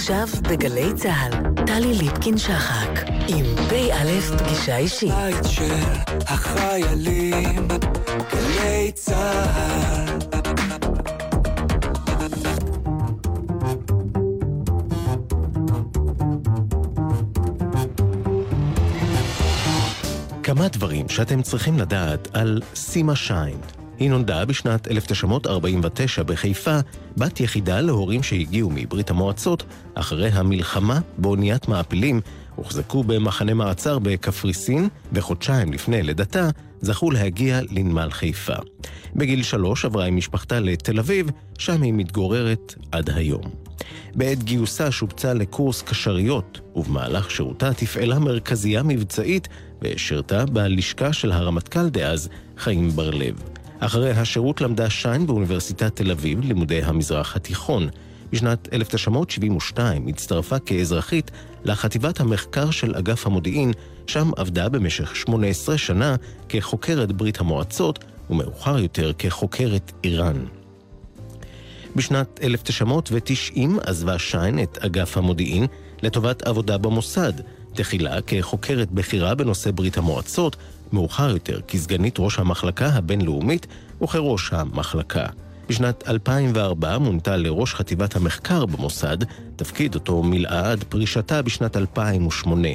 [0.00, 2.90] עכשיו בגלי צה"ל, טלי ליפקין-שחק,
[3.28, 5.12] עם פ"א פגישה אישית.
[5.14, 5.74] בית של
[6.26, 7.68] החיילים,
[8.32, 10.18] גלי צה"ל.
[20.42, 23.79] כמה דברים שאתם צריכים לדעת על סימה שיין.
[24.00, 26.78] היא נולדה בשנת 1949 בחיפה,
[27.16, 29.64] בת יחידה להורים שהגיעו מברית המועצות
[29.94, 32.20] אחרי המלחמה באוניית מעפילים,
[32.54, 36.48] הוחזקו במחנה מעצר בקפריסין, וחודשיים לפני לידתה
[36.80, 38.54] זכו להגיע לנמל חיפה.
[39.16, 43.42] בגיל שלוש עברה עם משפחתה לתל אביב, שם היא מתגוררת עד היום.
[44.14, 49.48] בעת גיוסה שובצה לקורס קשריות, ובמהלך שירותה תפעלה מרכזייה מבצעית
[49.82, 53.59] ושירתה בלשכה של הרמטכ"ל דאז, חיים בר-לב.
[53.80, 57.88] אחרי השירות למדה שיין באוניברסיטת תל אביב לימודי המזרח התיכון.
[58.32, 61.30] בשנת 1972 הצטרפה כאזרחית
[61.64, 63.72] לחטיבת המחקר של אגף המודיעין,
[64.06, 66.16] שם עבדה במשך 18 שנה
[66.48, 70.44] כחוקרת ברית המועצות, ומאוחר יותר כחוקרת איראן.
[71.96, 75.66] בשנת 1990 עזבה שיין את אגף המודיעין
[76.02, 77.32] לטובת עבודה במוסד,
[77.74, 80.56] תחילה כחוקרת בכירה בנושא ברית המועצות,
[80.92, 83.66] מאוחר יותר כסגנית ראש המחלקה הבינלאומית
[84.02, 85.26] וכראש המחלקה.
[85.68, 89.18] בשנת 2004 מונתה לראש חטיבת המחקר במוסד,
[89.56, 92.68] תפקיד אותו מילאה עד פרישתה בשנת 2008.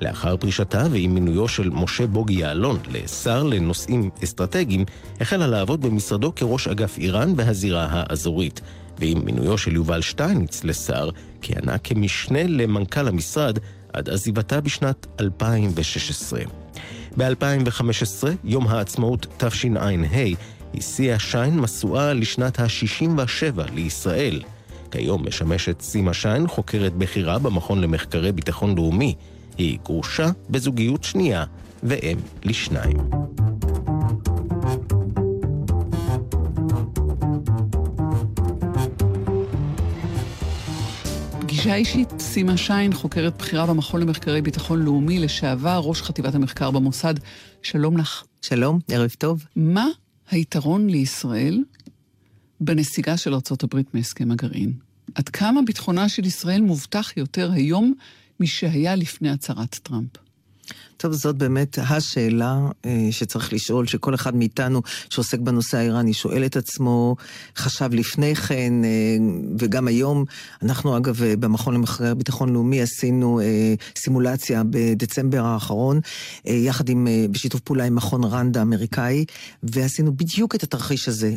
[0.00, 4.84] לאחר פרישתה ועם מינויו של משה בוגי יעלון לשר לנושאים אסטרטגיים,
[5.20, 8.60] החלה לעבוד במשרדו כראש אגף איראן בהזירה האזורית.
[8.98, 11.10] ועם מינויו של יובל שטייניץ לשר,
[11.42, 13.58] כיהנה כמשנה למנכ"ל המשרד
[13.92, 16.59] עד עזיבתה בשנת 2016.
[17.16, 19.88] ב-2015, יום העצמאות תשע"ה,
[20.74, 24.42] הסיעה שיין משואה לשנת ה-67 לישראל.
[24.90, 29.14] כיום משמשת סימה שיין חוקרת בכירה במכון למחקרי ביטחון לאומי.
[29.58, 31.44] היא גרושה בזוגיות שנייה
[31.82, 32.96] ואם לשניים.
[41.60, 47.14] פגישה אישית, סימה שיין, חוקרת בכירה במכון למחקרי ביטחון לאומי, לשעבר ראש חטיבת המחקר במוסד.
[47.62, 48.24] שלום לך.
[48.42, 49.44] שלום, ערב טוב.
[49.56, 49.86] מה
[50.30, 51.64] היתרון לישראל
[52.60, 54.72] בנסיגה של ארה"ב מהסכם הגרעין?
[55.14, 57.94] עד כמה ביטחונה של ישראל מובטח יותר היום
[58.40, 60.29] משהיה לפני הצהרת טראמפ?
[61.00, 66.56] טוב, זאת באמת השאלה אה, שצריך לשאול, שכל אחד מאיתנו שעוסק בנושא האיראני שואל את
[66.56, 67.16] עצמו,
[67.56, 68.88] חשב לפני כן, אה,
[69.58, 70.24] וגם היום,
[70.62, 73.40] אנחנו אגב אה, במכון למחקרי ביטחון לאומי עשינו
[73.96, 76.00] סימולציה בדצמבר האחרון,
[76.44, 79.24] יחד עם, בשיתוף פעולה עם מכון רנד האמריקאי,
[79.62, 81.34] ועשינו בדיוק את התרחיש הזה.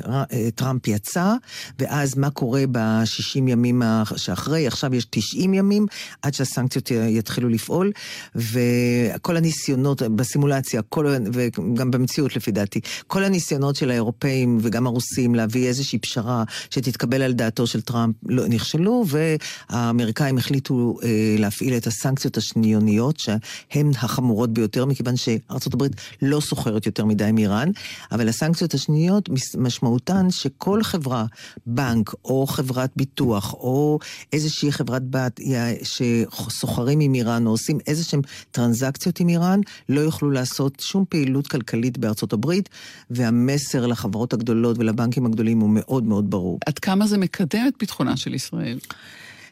[0.56, 1.34] טראמפ יצא,
[1.80, 3.81] ואז מה קורה ב-60 ימים
[4.16, 5.85] שאחרי, עכשיו יש 90 ימים,
[6.22, 7.91] עד שהסנקציות יתחילו לפעול,
[8.35, 9.53] וכל הניס...
[9.53, 16.00] הניסיונות בסימולציה, כל, וגם במציאות לפי דעתי, כל הניסיונות של האירופאים וגם הרוסים להביא איזושהי
[16.00, 23.19] פשרה שתתקבל על דעתו של טראמפ לא נכשלו, והאמריקאים החליטו אה, להפעיל את הסנקציות השניוניות,
[23.19, 25.84] שהן החמורות ביותר, מכיוון שארה"ב
[26.22, 27.69] לא סוחרת יותר מדי עם איראן,
[28.12, 31.25] אבל הסנקציות השניות משמעותן שכל חברה,
[31.66, 34.00] בנק או חברת ביטוח או
[34.34, 35.40] איזושהי חברת בת
[35.84, 38.22] שסוחרים עם איראן או עושים איזשהם
[38.52, 39.59] טרנזקציות עם איראן, איראן
[39.90, 42.70] לא יוכלו לעשות שום פעילות כלכלית בארצות הברית,
[43.09, 46.59] והמסר לחברות הגדולות ולבנקים הגדולים הוא מאוד מאוד ברור.
[46.66, 48.80] עד כמה זה מקדם את ביטחונה של ישראל?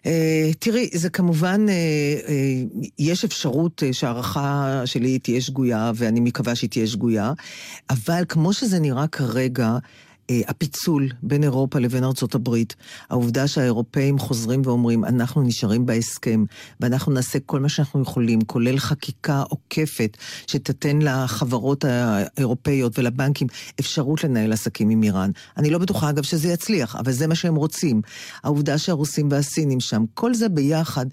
[0.02, 0.04] Uh,
[0.60, 6.70] תראי, זה כמובן, uh, uh, יש אפשרות uh, שהערכה שלי תהיה שגויה, ואני מקווה שהיא
[6.70, 7.34] תהיה שגויה,
[7.90, 9.78] אבל כמו שזה נראה כרגע,
[10.48, 12.76] הפיצול בין אירופה לבין ארצות הברית,
[13.10, 16.44] העובדה שהאירופאים חוזרים ואומרים, אנחנו נשארים בהסכם,
[16.80, 23.48] ואנחנו נעשה כל מה שאנחנו יכולים, כולל חקיקה עוקפת, שתתן לחברות האירופאיות ולבנקים
[23.80, 25.32] אפשרות לנהל עסקים עם איראן.
[25.58, 28.02] אני לא בטוחה, אגב, שזה יצליח, אבל זה מה שהם רוצים.
[28.44, 31.06] העובדה שהרוסים והסינים שם, כל זה ביחד,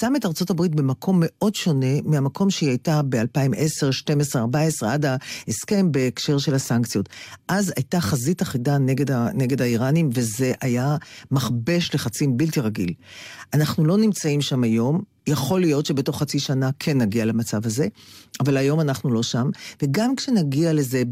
[0.00, 5.92] שם את ארצות הברית במקום מאוד שונה מהמקום שהיא הייתה ב-2010, 2012, 2014, עד ההסכם
[5.92, 7.08] בהקשר של הסנקציות.
[7.48, 8.59] אז הייתה חזית אחידה.
[8.60, 10.96] יחידה נגד, ה, נגד האיראנים, וזה היה
[11.30, 12.92] מכבש לחצים בלתי רגיל.
[13.54, 15.02] אנחנו לא נמצאים שם היום.
[15.30, 17.86] יכול להיות שבתוך חצי שנה כן נגיע למצב הזה,
[18.40, 19.50] אבל היום אנחנו לא שם.
[19.82, 21.02] וגם כשנגיע לזה,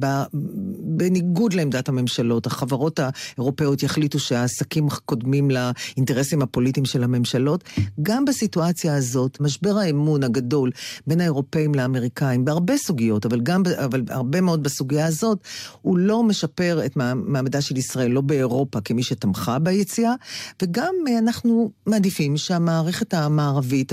[0.81, 7.65] בניגוד לעמדת הממשלות, החברות האירופאיות יחליטו שהעסקים קודמים לאינטרסים הפוליטיים של הממשלות,
[8.03, 10.71] גם בסיטואציה הזאת, משבר האמון הגדול
[11.07, 15.39] בין האירופאים לאמריקאים, בהרבה סוגיות, אבל גם, אבל הרבה מאוד בסוגיה הזאת,
[15.83, 20.15] הוא לא משפר את מעמדה של ישראל, לא באירופה כמי שתמכה ביציאה,
[20.63, 23.93] וגם אנחנו מעדיפים שהמערכת המערבית,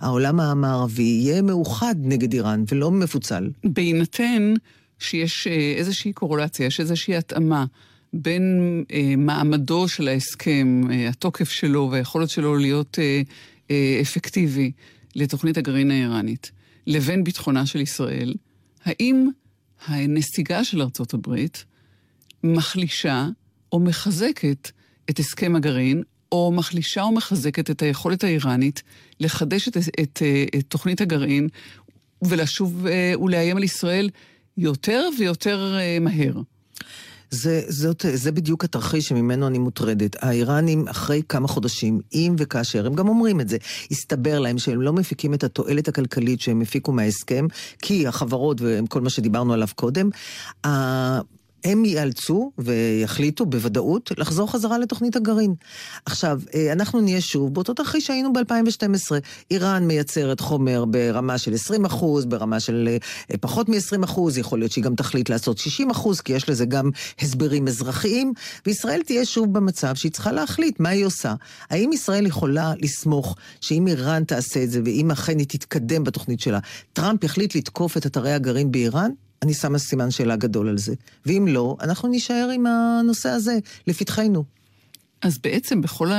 [0.00, 3.50] העולם המערבי, יהיה מאוחד נגד איראן ולא מפוצל.
[3.64, 4.54] בהינתן
[4.98, 7.64] שיש אה, איזושהי קורולציה, יש איזושהי התאמה.
[8.12, 13.22] בין אה, מעמדו של ההסכם, אה, התוקף שלו והיכולת שלו להיות אה,
[13.70, 14.72] אה, אפקטיבי
[15.14, 16.50] לתוכנית הגרעין האיראנית,
[16.86, 18.34] לבין ביטחונה של ישראל,
[18.84, 19.28] האם
[19.86, 21.64] הנסיגה של ארצות הברית
[22.44, 23.28] מחלישה
[23.72, 24.70] או מחזקת
[25.10, 26.02] את הסכם הגרעין,
[26.32, 28.82] או מחלישה או מחזקת את היכולת האיראנית
[29.20, 30.22] לחדש את, את, את,
[30.58, 31.48] את תוכנית הגרעין
[32.22, 34.10] ולשוב אה, ולאיים על ישראל
[34.56, 36.40] יותר ויותר אה, מהר.
[37.30, 40.16] זה, זאת, זה בדיוק התרחיש שממנו אני מוטרדת.
[40.22, 43.56] האיראנים, אחרי כמה חודשים, אם וכאשר, הם גם אומרים את זה,
[43.90, 47.46] הסתבר להם שהם לא מפיקים את התועלת הכלכלית שהם הפיקו מההסכם,
[47.82, 50.10] כי החברות וכל מה שדיברנו עליו קודם,
[51.64, 55.54] הם ייאלצו ויחליטו בוודאות לחזור חזרה לתוכנית הגרעין.
[56.06, 59.12] עכשיו, אה, אנחנו נהיה שוב באותו תרחיש שהיינו ב-2012.
[59.50, 62.88] איראן מייצרת חומר ברמה של 20 אחוז, ברמה של
[63.30, 66.66] אה, פחות מ-20 אחוז, יכול להיות שהיא גם תחליט לעשות 60 אחוז, כי יש לזה
[66.66, 68.32] גם הסברים אזרחיים,
[68.66, 71.34] וישראל תהיה שוב במצב שהיא צריכה להחליט מה היא עושה.
[71.70, 76.58] האם ישראל יכולה לסמוך שאם איראן תעשה את זה, ואם אכן היא תתקדם בתוכנית שלה,
[76.92, 79.10] טראמפ יחליט לתקוף את אתרי הגרעין באיראן?
[79.46, 80.94] אני שמה סימן שאלה גדול על זה.
[81.26, 84.44] ואם לא, אנחנו נישאר עם הנושא הזה לפתחנו.
[85.22, 86.10] אז בעצם בכל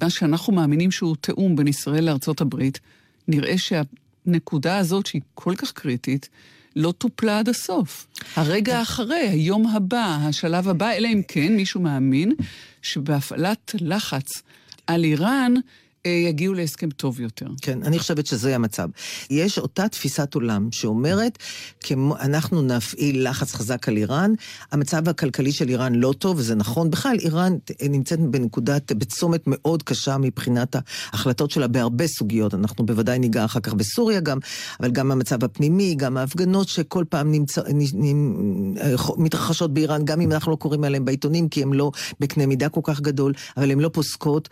[0.00, 2.80] מה שאנחנו מאמינים שהוא תיאום בין ישראל לארצות הברית,
[3.28, 6.28] נראה שהנקודה הזאת, שהיא כל כך קריטית,
[6.76, 8.06] לא טופלה עד הסוף.
[8.36, 12.32] הרגע אחרי, היום הבא, השלב הבא, אלא אם כן מישהו מאמין
[12.82, 14.42] שבהפעלת לחץ
[14.86, 15.54] על איראן,
[16.04, 17.46] יגיעו להסכם טוב יותר.
[17.62, 18.88] כן, אני חושבת שזה המצב.
[19.30, 21.38] יש אותה תפיסת עולם שאומרת,
[21.80, 24.32] כמו אנחנו נפעיל לחץ חזק על איראן,
[24.72, 26.90] המצב הכלכלי של איראן לא טוב, וזה נכון.
[26.90, 27.56] בכלל, איראן
[27.88, 30.76] נמצאת בנקודת, בצומת מאוד קשה מבחינת
[31.12, 32.54] ההחלטות שלה בהרבה סוגיות.
[32.54, 34.38] אנחנו בוודאי ניגע אחר כך בסוריה גם,
[34.80, 37.62] אבל גם המצב הפנימי, גם ההפגנות שכל פעם נמצא,
[39.16, 41.90] מתרחשות באיראן, גם אם אנחנו לא קוראים עליהן בעיתונים, כי הן לא
[42.20, 44.48] בקנה מידה כל כך גדול, אבל הן לא פוסקות.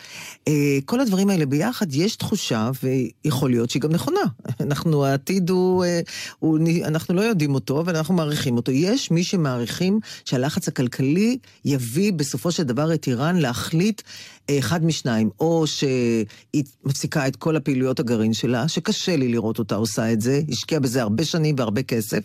[0.49, 4.20] אה, כל הדברים האלה ביחד, יש תחושה, ויכול להיות שהיא גם נכונה.
[4.60, 6.00] אנחנו, העתיד הוא, אה,
[6.38, 8.72] הוא, אנחנו לא יודעים אותו, אבל אנחנו מעריכים אותו.
[8.72, 14.02] יש מי שמעריכים שהלחץ הכלכלי יביא בסופו של דבר את איראן להחליט
[14.50, 19.74] אה, אחד משניים, או שהיא מפסיקה את כל הפעילויות הגרעין שלה, שקשה לי לראות אותה
[19.74, 22.20] עושה את זה, השקיעה בזה הרבה שנים והרבה כסף,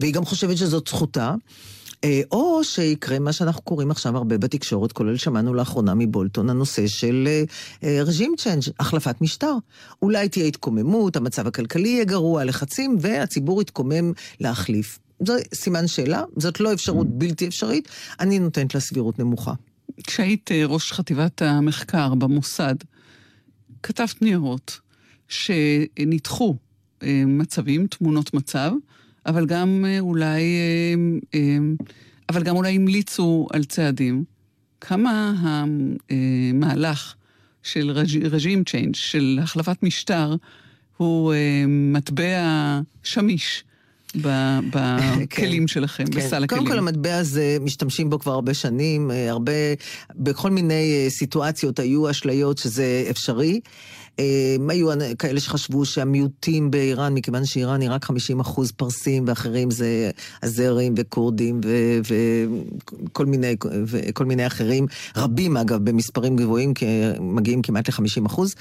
[0.00, 1.34] והיא גם חושבת שזאת זכותה.
[2.04, 7.28] אה, או שיקרה מה שאנחנו קוראים עכשיו הרבה בתקשורת, כולל שמענו לאחרונה מבולטון, הנושא של
[7.82, 9.54] רג'ים צ'יינג', החלפת משטר.
[10.02, 14.98] אולי תהיה התקוממות, המצב הכלכלי יהיה גרוע, לחצים, והציבור יתקומם להחליף.
[15.26, 17.88] זה סימן שאלה, זאת לא אפשרות בלתי אפשרית,
[18.20, 19.52] אני נותנת לה סבירות נמוכה.
[20.06, 22.74] כשהיית אה, ראש חטיבת המחקר במוסד,
[23.82, 24.80] כתבת ניירות
[25.28, 26.56] שניתחו
[27.02, 28.72] אה, מצבים, תמונות מצב,
[29.26, 30.94] אבל גם אה, אולי, אה,
[31.34, 31.58] אה,
[32.28, 34.24] אבל גם אולי המליצו על צעדים.
[34.80, 35.34] כמה
[36.10, 37.14] המהלך
[37.62, 37.90] של
[38.30, 40.36] רג'ים צ'יינג', של החלפת משטר,
[40.96, 41.34] הוא
[41.68, 43.64] מטבע שמיש.
[44.14, 46.18] בכלים כן, שלכם, כן.
[46.18, 46.48] בסל הכלים.
[46.48, 49.52] קודם כל המטבע הזה, משתמשים בו כבר הרבה שנים, הרבה,
[50.14, 53.60] בכל מיני סיטואציות היו אשליות שזה אפשרי.
[54.18, 60.10] אה, היו כאלה שחשבו שהמיעוטים באיראן, מכיוון שאיראן היא רק 50 אחוז פרסים, ואחרים זה
[60.42, 61.60] אזרים וכורדים
[62.04, 63.56] וכל מיני,
[64.26, 66.72] מיני אחרים, רבים אגב, במספרים גבוהים,
[67.20, 68.54] מגיעים כמעט ל-50 אחוז.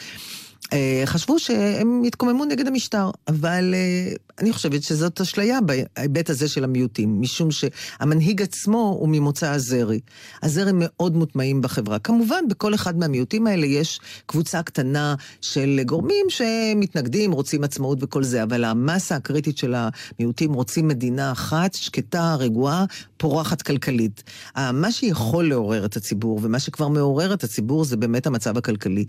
[0.74, 6.64] אה, חשבו שהם יתקוממו נגד המשטר, אבל אה, אני חושבת שזאת אשליה בהיבט הזה של
[6.64, 10.00] המיעוטים, משום שהמנהיג עצמו הוא ממוצא הזרי.
[10.44, 12.00] הזרי מאוד מוטמעים בחברה.
[12.00, 18.44] כמובן, בכל אחד מהמיעוטים האלה יש קבוצה קטנה של גורמים שמתנגדים, רוצים עצמאות וכל זה,
[18.44, 22.86] אבל המסה הקריטית של המיעוטים רוצים מדינה אחת, שקטה, רגועה,
[23.18, 24.24] פורחת כלכלית.
[24.58, 29.06] מה שיכול לעורר את הציבור, ומה שכבר מעורר את הציבור, זה באמת המצב הכלכלי.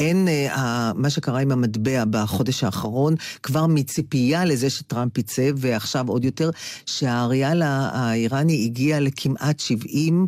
[0.00, 0.28] אין...
[1.06, 6.50] מה שקרה עם המטבע בחודש האחרון, כבר מציפייה לזה שטראמפ יצא, ועכשיו עוד יותר,
[6.86, 10.26] שהאריאל האיראני הגיע לכמעט 70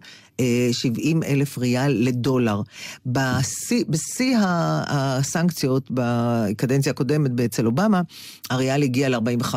[0.72, 2.60] 70 אלף ריאל לדולר.
[3.06, 8.00] בשיא, הסנקציות בקדנציה הקודמת אצל אובמה,
[8.50, 9.54] הריאל הגיע ל-45,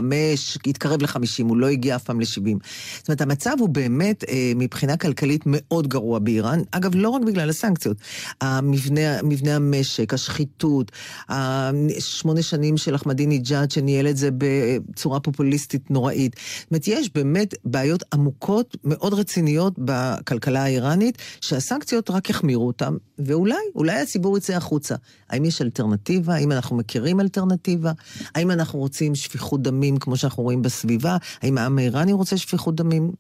[0.68, 2.58] התקרב ל-50, הוא לא הגיע אף פעם ל-70.
[2.98, 4.24] זאת אומרת, המצב הוא באמת,
[4.56, 6.60] מבחינה כלכלית, מאוד גרוע באיראן.
[6.72, 7.98] אגב, לא רק בגלל הסנקציות.
[8.42, 10.92] המבנה, מבנה המשק, השחיתות,
[11.30, 16.36] השמונה שנים של אחמדינג'אד שניהל את זה בצורה פופוליסטית נוראית.
[16.60, 23.56] זאת אומרת, יש באמת בעיות עמוקות, מאוד רציניות בכלכלה האיראנית, שהסנקציות רק יחמירו אותן, ואולי,
[23.76, 24.96] אולי הציבור יצא החוצה.
[25.30, 26.36] האם יש אלטרנטיבה?
[26.36, 27.92] האם אנחנו מכירים אלטרנטיבה?
[28.36, 31.18] האם אנחנו רוצים שפיכות דמים כמו שאנחנו רואים בסביבה?
[31.42, 33.12] האם העם האיראני רוצה שפיכות דמים?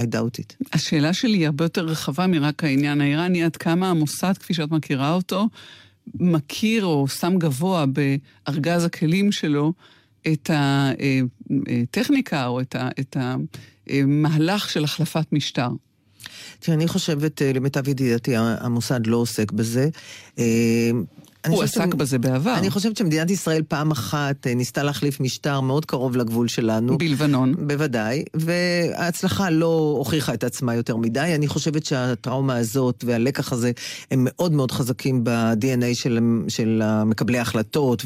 [0.00, 0.66] I doubt it.
[0.72, 5.14] השאלה שלי היא הרבה יותר רחבה מרק העניין האיראני, עד כמה המוסד, כפי שאת מכירה
[5.14, 5.48] אותו,
[6.14, 9.72] מכיר או שם גבוה בארגז הכלים שלו
[10.32, 12.60] את הטכניקה או
[13.00, 13.16] את
[13.90, 15.68] המהלך של החלפת משטר.
[16.58, 19.88] תראה, אני חושבת, למיטב ידיעתי, המוסד לא עוסק בזה.
[21.48, 22.54] הוא עסק בזה בעבר.
[22.58, 26.98] אני חושבת שמדינת ישראל פעם אחת ניסתה להחליף משטר מאוד קרוב לגבול שלנו.
[26.98, 27.54] בלבנון.
[27.66, 31.32] בוודאי, וההצלחה לא הוכיחה את עצמה יותר מדי.
[31.34, 33.70] אני חושבת שהטראומה הזאת והלקח הזה
[34.10, 36.18] הם מאוד מאוד חזקים ב-DNA של,
[36.48, 38.04] של מקבלי ההחלטות,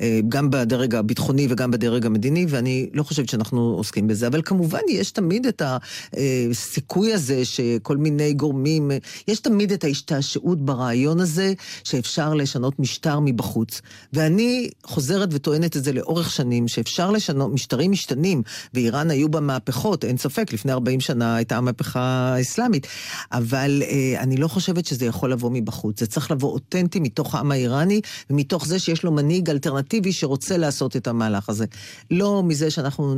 [0.00, 4.26] וגם בדרג הביטחוני וגם בדרג המדיני, ואני לא חושבת שאנחנו עוסקים בזה.
[4.26, 8.90] אבל כמובן יש תמיד את הסיכוי הזה שכל מיני גורמים,
[9.28, 11.52] יש תמיד את ההשתעשעות ברעיון הזה
[11.84, 12.55] שאפשר לש...
[12.56, 13.80] לשנות משטר מבחוץ.
[14.12, 18.42] ואני חוזרת וטוענת את זה לאורך שנים, שאפשר לשנות, משטרים משתנים,
[18.74, 22.86] ואיראן היו בה מהפכות, אין ספק, לפני 40 שנה הייתה המהפכה האסלאמית,
[23.32, 26.00] אבל אה, אני לא חושבת שזה יכול לבוא מבחוץ.
[26.00, 30.96] זה צריך לבוא אותנטי מתוך העם האיראני, ומתוך זה שיש לו מנהיג אלטרנטיבי שרוצה לעשות
[30.96, 31.66] את המהלך הזה.
[32.10, 33.14] לא מזה שאנחנו,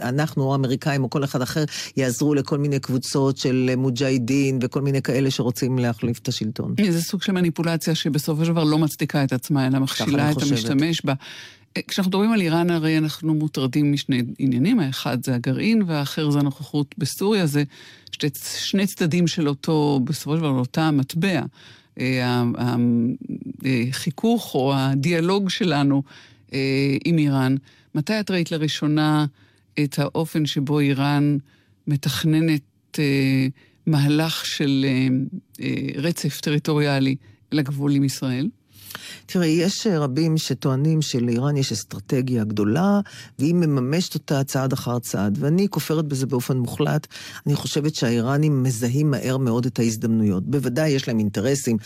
[0.00, 1.64] אנחנו או האמריקאים או כל אחד אחר,
[1.96, 6.74] יעזרו לכל מיני קבוצות של מוג'הידין וכל מיני כאלה שרוצים להחליף את השלטון.
[6.90, 11.04] זה סוג של מניפולציה שבסופו של דבר לא מצדיקה את עצמה, אלא מכשילה את המשתמש
[11.04, 11.14] בה.
[11.88, 16.94] כשאנחנו מדברים על איראן, הרי אנחנו מוטרדים משני עניינים, האחד זה הגרעין והאחר זה הנוכחות
[16.98, 17.64] בסוריה, זה
[18.12, 18.26] שתי,
[18.58, 21.42] שני צדדים של אותו, בסופו של דבר, אותה המטבע.
[23.90, 26.02] החיכוך או הדיאלוג שלנו
[27.04, 27.56] עם איראן.
[27.94, 29.26] מתי את ראית לראשונה
[29.84, 31.38] את האופן שבו איראן
[31.86, 32.98] מתכננת
[33.86, 34.86] מהלך של
[35.94, 37.16] רצף טריטוריאלי
[37.52, 38.48] לגבול עם ישראל?
[39.26, 43.00] תראי, יש רבים שטוענים שלאיראן יש אסטרטגיה גדולה,
[43.38, 47.06] והיא מממשת אותה צעד אחר צעד, ואני כופרת בזה באופן מוחלט.
[47.46, 50.46] אני חושבת שהאיראנים מזהים מהר מאוד את ההזדמנויות.
[50.46, 51.76] בוודאי יש להם אינטרסים.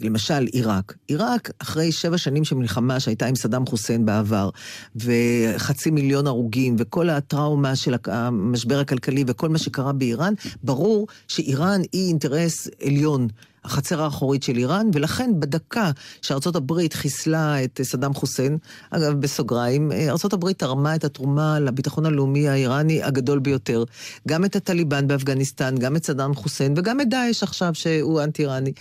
[0.00, 0.94] למשל, עיראק.
[1.08, 4.50] עיראק, אחרי שבע שנים של מלחמה שהייתה עם סדאם חוסיין בעבר,
[4.96, 12.08] וחצי מיליון הרוגים, וכל הטראומה של המשבר הכלכלי וכל מה שקרה באיראן, ברור שאיראן היא
[12.08, 13.28] אינטרס עליון.
[13.64, 15.90] החצר האחורית של איראן, ולכן בדקה
[16.22, 18.58] שארצות הברית חיסלה את סדאם חוסיין,
[18.90, 23.84] אגב, בסוגריים, ארצות הברית תרמה את התרומה לביטחון הלאומי האיראני הגדול ביותר.
[24.28, 28.72] גם את הטליבן באפגניסטן, גם את סדאם חוסיין, וגם את דאעש עכשיו, שהוא אנטי-איראני.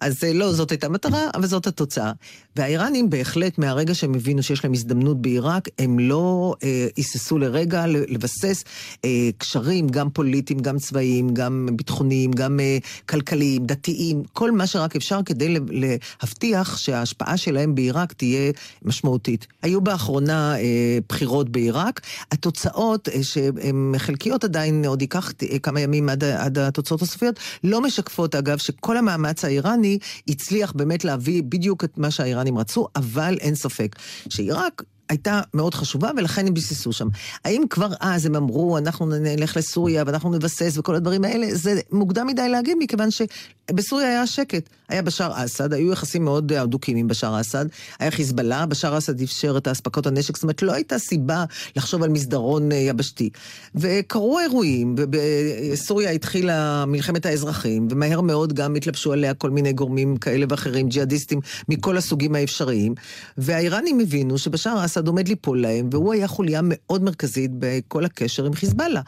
[0.00, 2.12] אז לא, זאת הייתה מטרה, אבל זאת התוצאה.
[2.56, 8.64] והאיראנים בהחלט, מהרגע שהם הבינו שיש להם הזדמנות בעיראק, הם לא אה, היססו לרגע לבסס
[9.04, 12.78] אה, קשרים, גם פוליטיים, גם צבאיים, גם ביטחוניים, גם אה,
[13.08, 19.46] כלכליים, דתיים, כל מה שרק אפשר כדי להבטיח שההשפעה שלהם בעיראק תהיה משמעותית.
[19.62, 22.00] היו באחרונה אה, בחירות בעיראק,
[22.32, 27.80] התוצאות, אה, שהן חלקיות עדיין, עוד ייקח אה, כמה ימים עד, עד התוצאות הסופיות, לא
[27.80, 33.54] משקפות, אגב, שכל המאמץ האיראני הצליח באמת להביא בדיוק את מה שהאיראנים רצו, אבל אין
[33.54, 33.96] ספק
[34.28, 34.82] שעיראק...
[35.08, 37.08] הייתה מאוד חשובה, ולכן הם ביססו שם.
[37.44, 41.46] האם כבר אז הם אמרו, אנחנו נלך לסוריה ואנחנו נבסס וכל הדברים האלה?
[41.52, 44.68] זה מוקדם מדי להגיד, מכיוון שבסוריה היה שקט.
[44.88, 47.66] היה בשאר אסד, היו יחסים מאוד הדוקים עם בשאר אסד,
[47.98, 51.44] היה חיזבאללה, בשאר אסד אפשר את האספקות הנשק, זאת אומרת, לא הייתה סיבה
[51.76, 53.30] לחשוב על מסדרון יבשתי.
[53.74, 60.46] וקרו אירועים, ובסוריה התחילה מלחמת האזרחים, ומהר מאוד גם התלבשו עליה כל מיני גורמים כאלה
[60.48, 62.94] ואחרים, ג'יהאדיסטים מכל הסוגים האפשריים,
[63.38, 68.46] והאיראנים הבינו שבשאר אסד אסד עומד ליפול להם, והוא היה חוליה מאוד מרכזית בכל הקשר
[68.46, 69.00] עם חיזבאללה.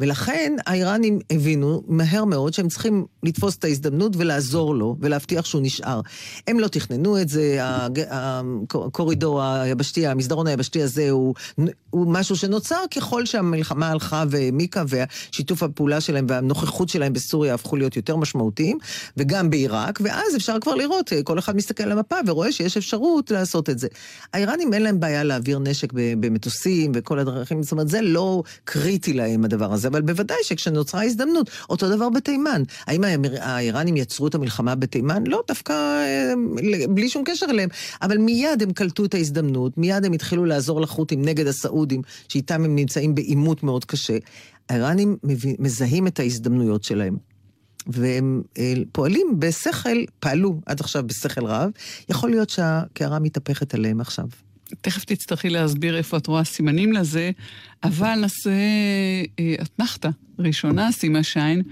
[0.00, 6.00] ולכן האיראנים הבינו מהר מאוד שהם צריכים לתפוס את ההזדמנות ולעזור לו, ולהבטיח שהוא נשאר.
[6.46, 7.58] הם לא תכננו את זה,
[8.70, 11.34] הקורידור היבשתי, המסדרון היבשתי הזה הוא,
[11.90, 17.96] הוא משהו שנוצר ככל שהמלחמה הלכה והעמיקה, והשיתוף הפעולה שלהם והנוכחות שלהם בסוריה הפכו להיות
[17.96, 18.78] יותר משמעותיים,
[19.16, 23.70] וגם בעיראק, ואז אפשר כבר לראות, כל אחד מסתכל על המפה ורואה שיש אפשרות לעשות
[23.70, 23.88] את זה.
[24.32, 29.44] האיראנים אין להם בעיה להעביר נשק במטוסים וכל הדרכים, זאת אומרת, זה לא קריטי להם
[29.44, 32.62] הדבר הזה, אבל בוודאי שכשנוצרה הזדמנות, אותו דבר בתימן.
[32.86, 33.04] האם
[33.40, 35.24] האיראנים יצרו את המלחמה בתימן?
[35.26, 36.32] לא, דווקא אה,
[36.88, 37.68] בלי שום קשר אליהם.
[38.02, 42.76] אבל מיד הם קלטו את ההזדמנות, מיד הם התחילו לעזור לחות'ים נגד הסעודים, שאיתם הם
[42.76, 44.16] נמצאים בעימות מאוד קשה.
[44.68, 45.16] האיראנים
[45.58, 47.16] מזהים את ההזדמנויות שלהם.
[47.86, 51.70] והם אה, פועלים בשכל, פעלו עד עכשיו בשכל רב,
[52.08, 54.26] יכול להיות שהקערה מתהפכת עליהם עכשיו.
[54.80, 57.30] תכף תצטרכי להסביר איפה את רואה סימנים לזה,
[57.84, 58.50] אבל נעשה
[59.38, 60.08] אה, אתנחתא
[60.38, 61.62] ראשונה, סימה שיין,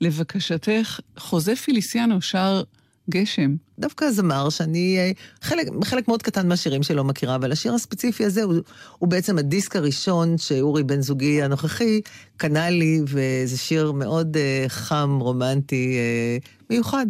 [0.00, 2.62] לבקשתך, חוזה פיליסיאנו שר
[3.10, 3.56] גשם.
[3.78, 5.10] דווקא זמר שאני, אה,
[5.42, 8.54] חלק, חלק מאוד קטן מהשירים שלו מכירה, אבל השיר הספציפי הזה הוא,
[8.98, 12.00] הוא בעצם הדיסק הראשון שאורי בן זוגי הנוכחי
[12.36, 15.96] קנה לי, וזה שיר מאוד uh, חם, רומנטי,
[16.42, 17.06] uh, מיוחד.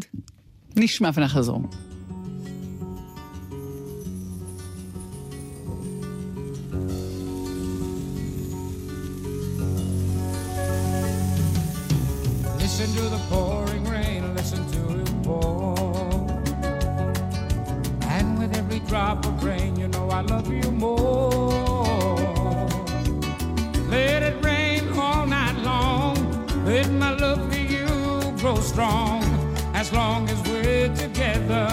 [0.77, 1.63] נשמע ונחזור.
[12.77, 15.77] Listen to the pouring rain, listen to it pour.
[18.03, 21.53] And with every drop of rain, you know I love you more.
[23.89, 26.17] Let it rain all night long.
[26.65, 27.87] Let my love for you
[28.39, 29.23] grow strong.
[29.73, 31.69] As long as we're together,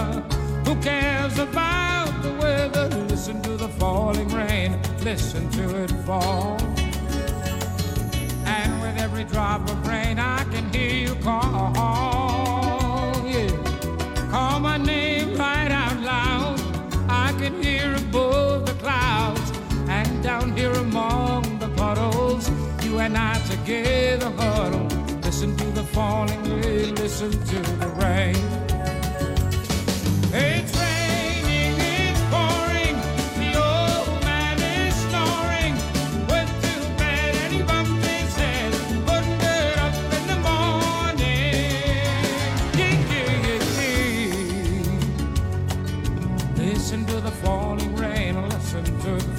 [0.65, 2.89] who cares about the weather?
[3.07, 6.59] Listen to the falling rain, listen to it fall.
[8.57, 13.13] And with every drop of rain, I can hear you call.
[13.25, 13.51] Yeah.
[14.29, 16.59] Call my name right out loud.
[17.09, 19.51] I can hear above the clouds
[19.87, 22.49] and down here among the puddles.
[22.83, 24.87] You and I together huddle.
[25.23, 28.70] Listen to the falling rain, listen to the rain.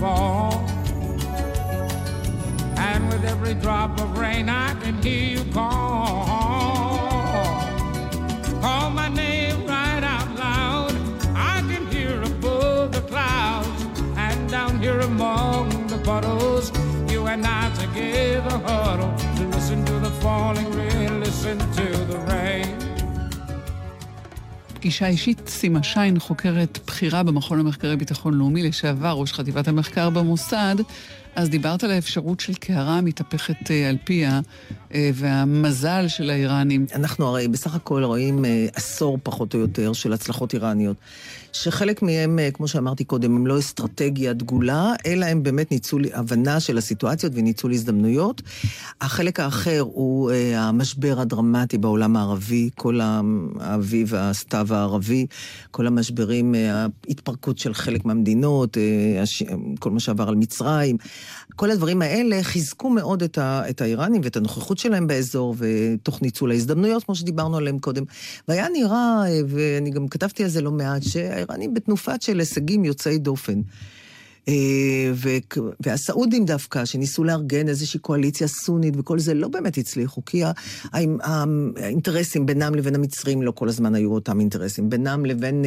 [0.02, 0.52] Fall.
[2.76, 6.26] And with every drop of rain, I can hear you call.
[8.61, 10.92] Call my name right out loud.
[11.37, 13.85] I can hear above the clouds
[14.16, 16.73] and down here among the puddles.
[17.09, 19.14] You and I together huddle.
[19.37, 21.91] To listen to the falling rain, listen to
[24.92, 30.76] פגישה אישית, סימה שיין, חוקרת בכירה במכון למחקרי ביטחון לאומי, לשעבר ראש חטיבת המחקר במוסד,
[31.36, 34.40] אז דיברת על האפשרות של קערה מתהפכת אה, על פיה,
[34.95, 36.86] אה, והמזל של האיראנים.
[36.95, 40.97] אנחנו הרי בסך הכל רואים אה, עשור פחות או יותר של הצלחות איראניות,
[41.52, 46.60] שחלק מהם, אה, כמו שאמרתי קודם, הם לא אסטרטגיה דגולה, אלא הם באמת ניצול, הבנה
[46.60, 48.43] של הסיטואציות וניצול הזדמנויות.
[49.00, 53.00] החלק האחר הוא אה, המשבר הדרמטי בעולם הערבי, כל
[53.60, 55.26] האביב, הסתיו הערבי,
[55.71, 58.76] כל המשברים, אה, ההתפרקות של חלק מהמדינות.
[59.78, 60.97] כל מה שעבר על מצרים.
[61.56, 66.50] כל הדברים האלה חיזקו מאוד את, ה, את האיראנים ואת הנוכחות שלהם באזור, ותוך ניצול
[66.50, 68.04] ההזדמנויות, כמו שדיברנו עליהם קודם.
[68.49, 71.02] והיה נראה, אה, ואני גם כתבתי על זה לא מעט,
[71.43, 73.61] שהאיראנים בתנופת של הישגים יוצאי דופן.
[75.81, 80.43] והסעודים דווקא, שניסו לארגן איזושהי קואליציה סונית וכל זה, לא באמת הצליחו, כי
[80.93, 84.91] האינטרסים בינם לבין המצרים לא כל הזמן היו אותם אינטרסים.
[84.91, 85.65] בינם לבין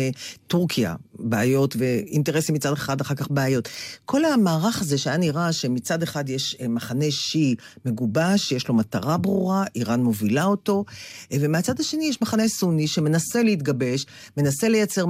[0.48, 3.70] טורקיה, בעיות, ואינטרסים מצד אחד, אחר כך בעיות.
[4.06, 9.64] כל המערך הזה שהיה נראה שמצד אחד יש מחנה שיעי מגובש, יש לו מטרה ברורה,
[9.76, 10.86] איראן מובילה אותו,
[11.34, 14.06] ומהצד השני יש מחנה סוני שמנסה להתגבש,
[14.38, 15.06] מנסה לייצר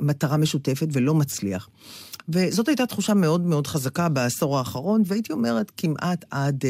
[0.00, 1.68] מטרה משותפת ולא מצליח.
[2.28, 6.64] וזאת הייתה תחושה מאוד מאוד חזקה בעשור האחרון, והייתי אומרת כמעט עד,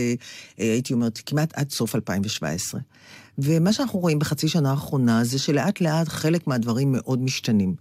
[0.58, 2.80] הייתי אומרת, כמעט עד סוף 2017.
[3.38, 7.74] ומה שאנחנו רואים בחצי שנה האחרונה זה שלאט לאט חלק מהדברים מאוד משתנים.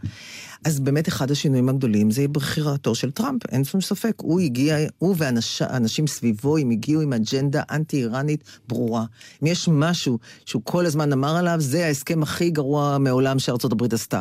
[0.66, 4.14] אז באמת אחד השינויים הגדולים זה בחירתו של טראמפ, אין שום ספק.
[4.18, 9.06] הוא הגיע, הוא והאנשים סביבו, הם הגיעו עם אג'נדה אנטי-איראנית ברורה.
[9.44, 13.94] אם יש משהו שהוא כל הזמן אמר עליו, זה ההסכם הכי גרוע מעולם שארצות הברית
[13.94, 14.20] עשתה.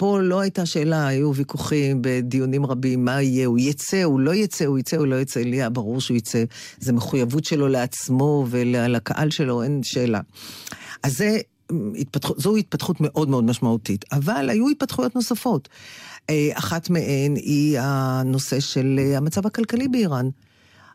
[0.00, 4.64] פה לא הייתה שאלה, היו ויכוחים בדיונים רבים, מה יהיה, הוא יצא, הוא לא יצא,
[4.64, 6.44] הוא יצא, הוא לא יצא, לי היה ברור שהוא יצא.
[6.80, 10.20] זו מחויבות שלו לעצמו ולקהל שלו, אין שאלה.
[11.02, 11.38] אז זה,
[11.98, 15.68] התפתח, זו התפתחות מאוד מאוד משמעותית, אבל היו התפתחויות נוספות.
[16.52, 20.28] אחת מהן היא הנושא של המצב הכלכלי באיראן.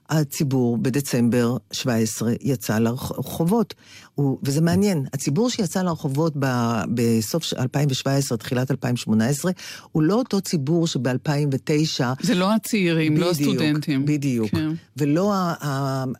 [0.09, 3.73] הציבור בדצמבר 17 יצא לרחובות.
[4.15, 6.45] הוא, וזה מעניין, הציבור שיצא לרחובות ב,
[6.93, 9.51] בסוף 2017, תחילת 2018,
[9.91, 12.03] הוא לא אותו ציבור שב-2009...
[12.21, 14.05] זה לא הצעירים, בדיוק, לא הסטודנטים.
[14.05, 14.71] בדיוק, כן.
[14.97, 15.33] ולא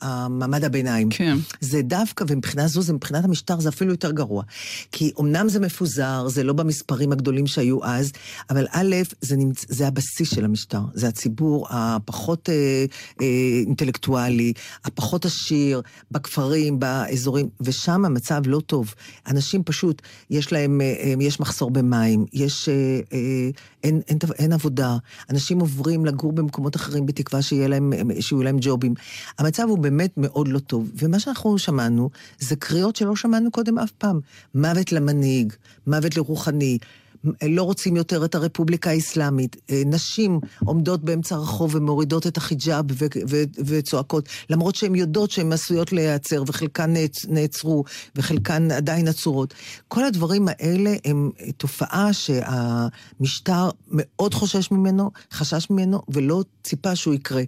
[0.01, 1.10] המעמד הביניים.
[1.10, 1.38] כן.
[1.60, 4.43] זה דווקא, ומבחינה זו, זה מבחינת המשטר, זה אפילו יותר גרוע.
[4.91, 8.12] כי אמנם זה מפוזר, זה לא במספרים הגדולים שהיו אז,
[8.49, 9.65] אבל א', זה, נמצ...
[9.69, 10.81] זה הבסיס של המשטר.
[10.93, 12.86] זה הציבור הפחות אה,
[13.21, 13.27] אה,
[13.65, 14.53] אינטלקטואלי,
[14.86, 15.81] הפחות עשיר,
[16.12, 17.49] בכפרים, באזורים,
[17.86, 18.93] ושם המצב לא טוב.
[19.28, 23.50] אנשים פשוט, יש להם, אה, אה, יש מחסור במים, יש, אה, אה,
[23.84, 24.98] אין, אין, אין עבודה,
[25.30, 28.93] אנשים עוברים לגור במקומות אחרים בתקווה שיהיה להם, שיהיו להם ג'ובים.
[29.39, 33.91] המצב הוא באמת מאוד לא טוב, ומה שאנחנו שמענו זה קריאות שלא שמענו קודם אף
[33.91, 34.19] פעם.
[34.56, 35.54] מוות למנהיג,
[35.88, 36.78] מוות לרוחני.
[37.49, 39.55] לא רוצים יותר את הרפובליקה האסלאמית.
[39.69, 42.85] אה, נשים עומדות באמצע הרחוב ומורידות את החיג'אב
[43.65, 47.83] וצועקות, למרות שהן יודעות שהן עשויות להיעצר, וחלקן נעצ, נעצרו,
[48.15, 49.53] וחלקן עדיין עצורות.
[49.88, 57.43] כל הדברים האלה הם תופעה שהמשטר מאוד חושש ממנו, חשש ממנו, ולא ציפה שהוא יקרה.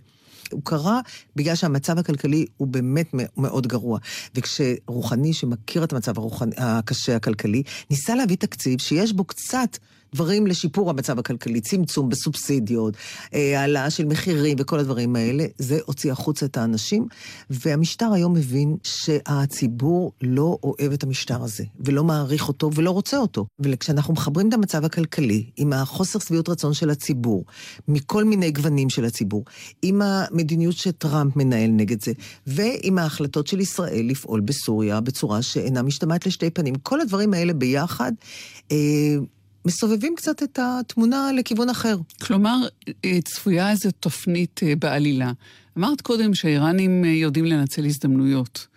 [0.52, 1.00] הוא קרה
[1.36, 4.00] בגלל שהמצב הכלכלי הוא באמת מאוד גרוע.
[4.36, 9.78] וכשרוחני, שמכיר את המצב הרוחני, הקשה הכלכלי, ניסה להביא תקציב שיש בו קצת...
[10.18, 12.94] דברים לשיפור המצב הכלכלי, צמצום בסובסידיות,
[13.34, 17.08] אה, העלאה של מחירים וכל הדברים האלה, זה הוציא החוצה את האנשים,
[17.50, 23.46] והמשטר היום מבין שהציבור לא אוהב את המשטר הזה, ולא מעריך אותו ולא רוצה אותו.
[23.60, 27.46] וכשאנחנו מחברים את המצב הכלכלי עם החוסר שביעות רצון של הציבור,
[27.88, 29.46] מכל מיני גוונים של הציבור,
[29.82, 32.12] עם המדיניות שטראמפ מנהל נגד זה,
[32.48, 38.12] ועם ההחלטות של ישראל לפעול בסוריה בצורה שאינה משתמעת לשתי פנים, כל הדברים האלה ביחד,
[38.72, 38.78] אה,
[39.68, 41.98] מסובבים קצת את התמונה לכיוון אחר.
[42.22, 42.58] כלומר,
[43.06, 45.32] אה, צפויה איזו תופנית אה, בעלילה.
[45.78, 48.68] אמרת קודם שהאיראנים אה, יודעים לנצל הזדמנויות.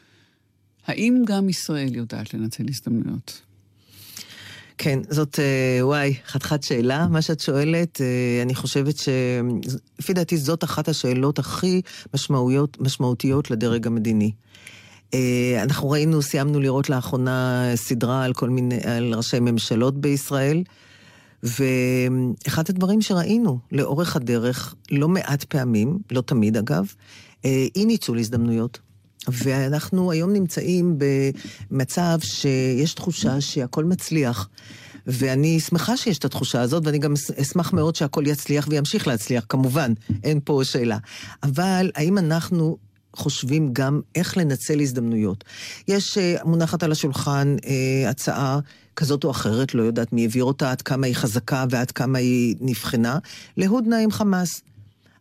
[0.87, 3.41] האם גם ישראל יודעת לנצל הזדמנויות?
[4.79, 5.39] כן, זאת,
[5.81, 8.01] וואי, חתיכת שאלה, מה שאת שואלת.
[8.43, 9.09] אני חושבת ש...
[9.99, 11.83] לפי דעתי זאת אחת השאלות הכי
[12.81, 14.33] משמעותיות לדרג המדיני.
[15.15, 20.63] אה, אנחנו ראינו, סיימנו לראות לאחרונה סדרה על כל מיני, על ראשי ממשלות בישראל,
[21.43, 26.93] ואחד הדברים שראינו לאורך הדרך, לא מעט פעמים, לא תמיד אגב,
[27.45, 28.79] אה, אי ניצול הזדמנויות.
[29.29, 30.99] ואנחנו היום נמצאים
[31.71, 34.49] במצב שיש תחושה שהכל מצליח.
[35.07, 39.93] ואני שמחה שיש את התחושה הזאת, ואני גם אשמח מאוד שהכל יצליח וימשיך להצליח, כמובן,
[40.25, 40.99] אין פה שאלה.
[41.43, 42.77] אבל האם אנחנו
[43.17, 45.45] חושבים גם איך לנצל הזדמנויות.
[45.89, 47.65] יש uh, מונחת על השולחן uh,
[48.09, 48.59] הצעה
[48.97, 52.57] כזאת או אחרת, לא יודעת מי העביר אותה, עד כמה היא חזקה ועד כמה היא
[52.61, 53.19] נבחנה,
[53.57, 54.63] להודנה עם חמאס.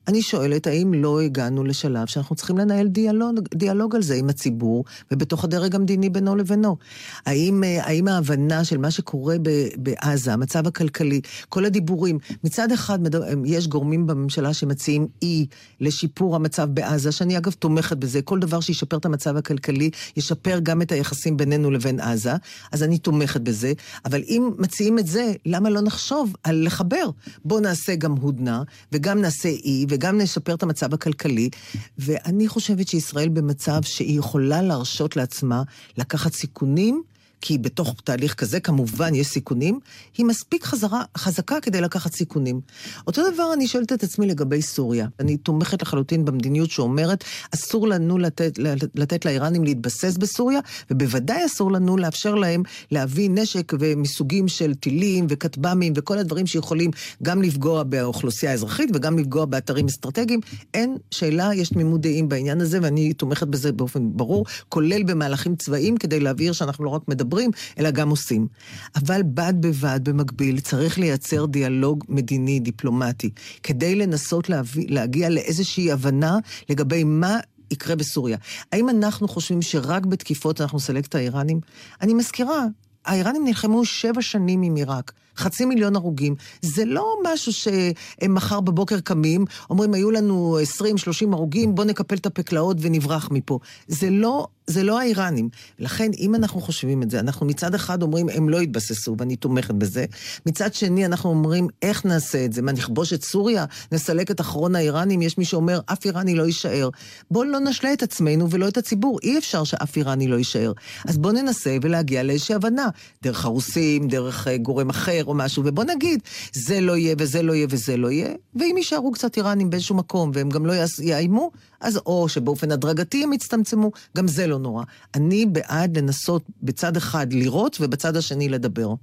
[0.09, 4.85] אני שואלת, האם לא הגענו לשלב שאנחנו צריכים לנהל דיאלוג, דיאלוג על זה עם הציבור
[5.11, 6.77] ובתוך הדרג המדיני בינו לבינו?
[7.25, 9.35] האם, אה, האם ההבנה של מה שקורה
[9.77, 12.99] בעזה, המצב הכלכלי, כל הדיבורים, מצד אחד
[13.45, 15.45] יש גורמים בממשלה שמציעים אי
[15.79, 20.81] לשיפור המצב בעזה, שאני אגב תומכת בזה, כל דבר שישפר את המצב הכלכלי, ישפר גם
[20.81, 22.33] את היחסים בינינו לבין עזה,
[22.71, 23.73] אז אני תומכת בזה,
[24.05, 27.09] אבל אם מציעים את זה, למה לא נחשוב על לחבר?
[27.45, 31.49] בואו נעשה גם הודנה, וגם נעשה אי, וגם נשפר את המצב הכלכלי.
[31.97, 35.63] ואני חושבת שישראל במצב שהיא יכולה להרשות לעצמה
[35.97, 37.03] לקחת סיכונים.
[37.41, 39.79] כי בתוך תהליך כזה כמובן יש סיכונים,
[40.17, 42.61] היא מספיק חזרה, חזקה כדי לקחת סיכונים.
[43.07, 45.07] אותו דבר אני שואלת את עצמי לגבי סוריה.
[45.19, 47.23] אני תומכת לחלוטין במדיניות שאומרת,
[47.55, 48.59] אסור לנו לתת,
[48.95, 50.59] לתת לאיראנים להתבסס בסוריה,
[50.91, 56.91] ובוודאי אסור לנו לאפשר להם להביא נשק מסוגים של טילים וכטב"מים וכל הדברים שיכולים
[57.23, 60.39] גם לפגוע באוכלוסייה האזרחית וגם לפגוע באתרים אסטרטגיים.
[60.73, 65.97] אין שאלה, יש תמימות דעים בעניין הזה, ואני תומכת בזה באופן ברור, כולל במהלכים צבאיים,
[65.97, 68.47] כדי להבהיר שאנחנו לא רק מדברים, מדברים, אלא גם עושים.
[68.95, 73.29] אבל בד בבד, במקביל, צריך לייצר דיאלוג מדיני, דיפלומטי,
[73.63, 76.37] כדי לנסות להביא, להגיע לאיזושהי הבנה
[76.69, 77.39] לגבי מה
[77.71, 78.37] יקרה בסוריה.
[78.71, 81.59] האם אנחנו חושבים שרק בתקיפות אנחנו נסלק את האיראנים?
[82.01, 82.65] אני מזכירה,
[83.05, 85.11] האיראנים נלחמו שבע שנים עם עיראק.
[85.39, 86.35] חצי מיליון הרוגים.
[86.61, 92.25] זה לא משהו שהם מחר בבוקר קמים, אומרים, היו לנו 20-30 הרוגים, בואו נקפל את
[92.25, 93.59] הפקלאות ונברח מפה.
[93.87, 95.49] זה לא זה לא האיראנים.
[95.79, 99.73] לכן, אם אנחנו חושבים את זה, אנחנו מצד אחד אומרים, הם לא יתבססו, ואני תומכת
[99.75, 100.05] בזה.
[100.45, 102.61] מצד שני, אנחנו אומרים, איך נעשה את זה?
[102.61, 103.65] מה, נכבוש את סוריה?
[103.91, 105.21] נסלק את אחרון האיראנים?
[105.21, 106.89] יש מי שאומר, אף איראני לא יישאר.
[107.31, 109.19] בואו לא נשלה את עצמנו ולא את הציבור.
[109.23, 110.71] אי אפשר שאף איראני לא יישאר.
[111.07, 112.89] אז בואו ננסה ולהגיע לאיזושהי הבנה.
[113.23, 116.19] דרך הרוסים, דרך uh, גורם אחר, או משהו, ובוא נגיד,
[116.53, 120.31] זה לא יהיה וזה לא יהיה וזה לא יהיה, ואם יישארו קצת איראנים באיזשהו מקום
[120.33, 124.83] והם גם לא יאיימו, אז או שבאופן הדרגתי הם יצטמצמו, גם זה לא נורא.
[125.15, 128.93] אני בעד לנסות בצד אחד לראות ובצד השני לדבר.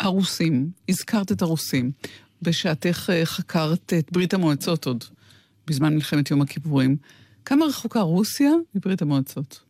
[0.00, 1.90] הרוסים, הזכרת את הרוסים.
[2.42, 5.04] בשעתך אה, חקרת את ברית המועצות עוד,
[5.66, 6.96] בזמן מלחמת יום הכיפורים.
[7.44, 9.60] כמה רחוקה רוסיה מברית המועצות?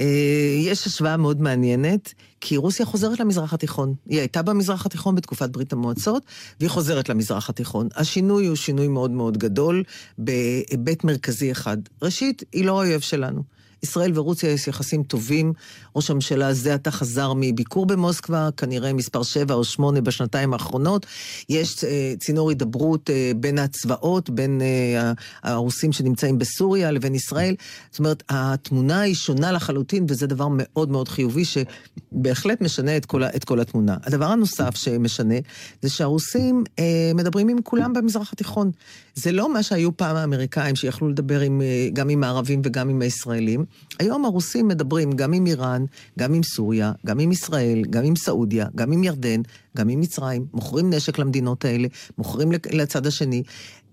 [0.00, 3.94] אה, יש השוואה מאוד מעניינת, כי רוסיה חוזרת למזרח התיכון.
[4.08, 6.22] היא הייתה במזרח התיכון בתקופת ברית המועצות,
[6.60, 7.88] והיא חוזרת למזרח התיכון.
[7.96, 9.82] השינוי הוא שינוי מאוד מאוד גדול
[10.18, 11.76] בהיבט מרכזי אחד.
[12.02, 13.53] ראשית, היא לא האויב שלנו.
[13.84, 15.52] ישראל ורוסיה יש יחסים טובים.
[15.96, 21.06] ראש הממשלה הזה עתה חזר מביקור במוסקבה, כנראה מספר 7 או 8 בשנתיים האחרונות.
[21.48, 21.86] יש uh,
[22.18, 27.54] צינור הידברות uh, בין הצבאות, בין uh, הרוסים שנמצאים בסוריה לבין ישראל.
[27.90, 33.24] זאת אומרת, התמונה היא שונה לחלוטין, וזה דבר מאוד מאוד חיובי, שבהחלט משנה את כל,
[33.24, 33.96] את כל התמונה.
[34.02, 35.34] הדבר הנוסף שמשנה,
[35.82, 36.80] זה שהרוסים uh,
[37.14, 38.70] מדברים עם כולם במזרח התיכון.
[39.14, 43.64] זה לא מה שהיו פעם האמריקאים, שיכלו לדבר עם, גם עם הערבים וגם עם הישראלים.
[43.98, 45.84] היום הרוסים מדברים גם עם איראן,
[46.18, 49.40] גם עם סוריה, גם עם ישראל, גם עם סעודיה, גם עם ירדן,
[49.76, 53.42] גם עם מצרים, מוכרים נשק למדינות האלה, מוכרים לצד השני.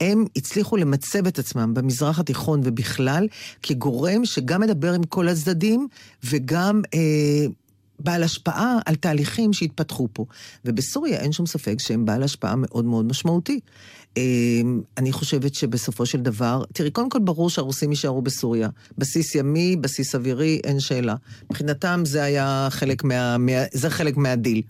[0.02, 3.28] הם הצליחו למצב את עצמם במזרח התיכון ובכלל
[3.63, 5.88] כגורם שגם מדבר עם כל הצדדים
[6.24, 7.46] וגם אה,
[8.04, 10.26] בעל השפעה על תהליכים שהתפתחו פה.
[10.66, 13.60] ובסוריה אין שום ספק שהם בעל השפעה מאוד מאוד משמעותי.
[14.18, 18.70] אמ, אני חושבת שבסופו של דבר, תראי, קודם כל ברור שהרוסים יישארו בסוריה.
[18.98, 21.16] בסיס ימי, בסיס אווירי, אין שאלה.
[21.50, 23.38] מבחינתם זה היה חלק מה...
[23.74, 24.62] זה חלק מהדיל.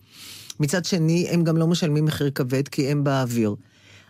[0.60, 3.56] מצד שני, הם גם לא משלמים מחיר כבד כי הם באוויר.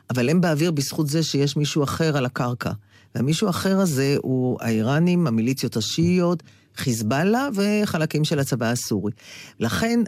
[0.09, 2.71] אבל הם באוויר בזכות זה שיש מישהו אחר על הקרקע.
[3.15, 6.43] והמישהו האחר הזה הוא האיראנים, המיליציות השיעיות,
[6.81, 9.11] חיזבאללה וחלקים של הצבא הסורי.
[9.59, 9.99] לכן,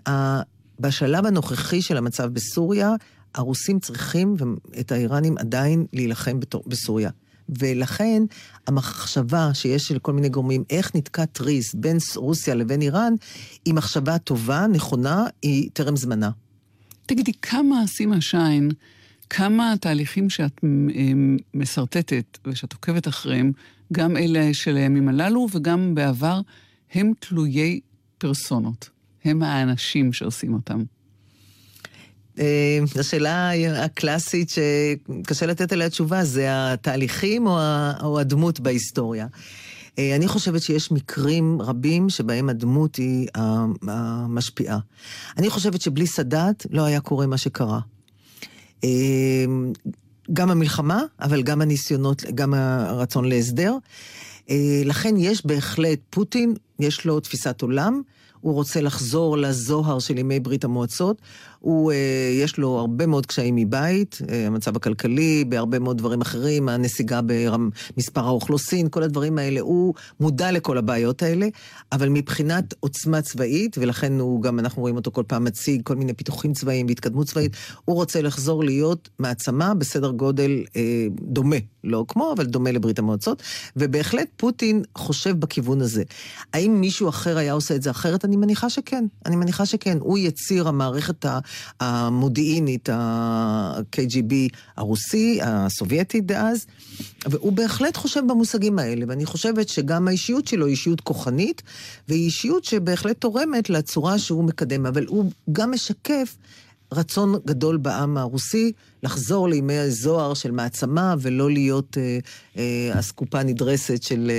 [0.79, 2.95] בשלב הנוכחי של המצב בסוריה,
[3.36, 4.36] הרוסים צריכים,
[4.79, 7.09] את האיראנים עדיין, להילחם בסוריה.
[7.49, 8.23] ולכן
[8.67, 13.13] המחשבה שיש של כל מיני גורמים, איך נתקע טריז בין רוסיה לבין איראן,
[13.65, 16.29] היא מחשבה טובה, נכונה, היא טרם זמנה.
[17.05, 18.71] תגידי, כמה, סימה שיין,
[19.29, 20.59] כמה התהליכים שאת
[21.53, 23.51] משרטטת ושאת עוקבת אחריהם,
[23.93, 26.41] גם אלה של הימים הללו וגם בעבר,
[26.93, 27.79] הם תלויי
[28.17, 28.89] פרסונות.
[29.25, 30.84] הם האנשים שעושים אותם.
[32.39, 33.51] אה, השאלה
[33.86, 37.47] הקלאסית שקשה לתת עליה תשובה, זה התהליכים
[38.03, 39.27] או הדמות בהיסטוריה.
[39.99, 43.27] אה, אני חושבת שיש מקרים רבים שבהם הדמות היא
[43.88, 44.79] המשפיעה.
[45.38, 47.79] אני חושבת שבלי סאדאת לא היה קורה מה שקרה.
[48.84, 48.89] אה,
[50.34, 53.77] גם המלחמה, אבל גם הניסיונות, גם הרצון להסדר.
[54.86, 58.01] לכן יש בהחלט, פוטין, יש לו תפיסת עולם,
[58.41, 61.21] הוא רוצה לחזור לזוהר של ימי ברית המועצות.
[61.63, 61.97] הוא, אה,
[62.34, 68.26] יש לו הרבה מאוד קשיים מבית, אה, המצב הכלכלי, בהרבה מאוד דברים אחרים, הנסיגה במספר
[68.26, 71.47] האוכלוסין, כל הדברים האלה, הוא מודע לכל הבעיות האלה,
[71.91, 76.13] אבל מבחינת עוצמה צבאית, ולכן הוא גם, אנחנו רואים אותו כל פעם מציג כל מיני
[76.13, 82.34] פיתוחים צבאיים והתקדמות צבאית, הוא רוצה לחזור להיות מעצמה בסדר גודל אה, דומה, לא כמו,
[82.36, 83.43] אבל דומה לברית המועצות,
[83.76, 86.04] ובהחלט פוטין חושב בכיוון הזה.
[86.54, 88.26] האם מישהו אחר היה עושה את זה אחרת?
[88.26, 89.06] אני מניחה שכן.
[89.26, 89.97] אני מניחה שכן.
[90.02, 91.26] הוא יציר המערכת
[91.79, 94.33] המודיעינית, ה-KGB
[94.77, 96.65] הרוסי, הסובייטי דאז,
[97.25, 101.61] והוא בהחלט חושב במושגים האלה, ואני חושבת שגם האישיות שלו היא אישיות כוחנית,
[102.07, 106.37] והיא אישיות שבהחלט תורמת לצורה שהוא מקדם, אבל הוא גם משקף
[106.93, 108.71] רצון גדול בעם הרוסי
[109.03, 112.19] לחזור לימי הזוהר של מעצמה ולא להיות אה,
[112.57, 114.31] אה, אסקופה נדרסת של,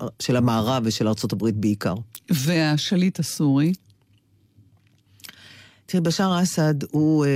[0.00, 1.94] אה, של המערב ושל ארה"ב בעיקר.
[2.30, 3.72] והשליט הסורי?
[5.90, 7.30] תראי, בשאר אסד הוא אה,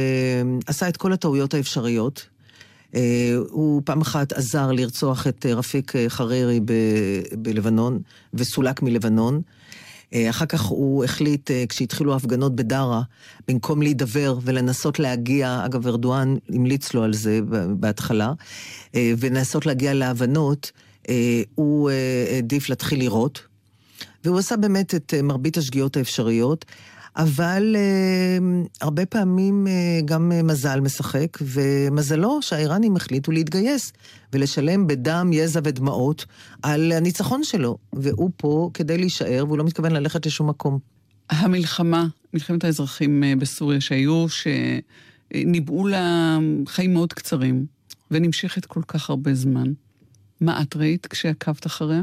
[0.67, 2.27] עשה את כל הטעויות האפשריות.
[2.95, 6.73] אה, הוא פעם אחת עזר לרצוח את אה, רפיק אה, חרירי ב,
[7.39, 7.99] בלבנון,
[8.35, 9.43] וסולק מלבנון.
[10.15, 13.03] אה, אחר כך הוא החליט, אה, כשהתחילו ההפגנות בדארה,
[13.49, 17.41] במקום להידבר ולנסות להגיע, אגב, ארדואן המליץ לו על זה
[17.77, 18.33] בהתחלה,
[18.95, 20.73] אה, ולנסות להגיע להבנות,
[21.55, 21.91] הוא
[22.31, 23.41] העדיף להתחיל לירות.
[24.25, 26.65] והוא עשה באמת את מרבית השגיאות האפשריות.
[27.17, 33.93] אבל uh, הרבה פעמים uh, גם uh, מזל משחק, ומזלו שהאיראנים החליטו להתגייס
[34.33, 36.27] ולשלם בדם, יזע ודמעות
[36.63, 37.79] על הניצחון שלו.
[37.93, 40.79] והוא פה כדי להישאר, והוא לא מתכוון ללכת לשום מקום.
[41.31, 47.67] המלחמה, מלחמת האזרחים בסוריה שהיו, שניבאו לה חיים מאוד קצרים,
[48.11, 49.73] ונמשכת כל כך הרבה זמן.
[50.41, 52.03] מה את ראית כשעקבת אחריה?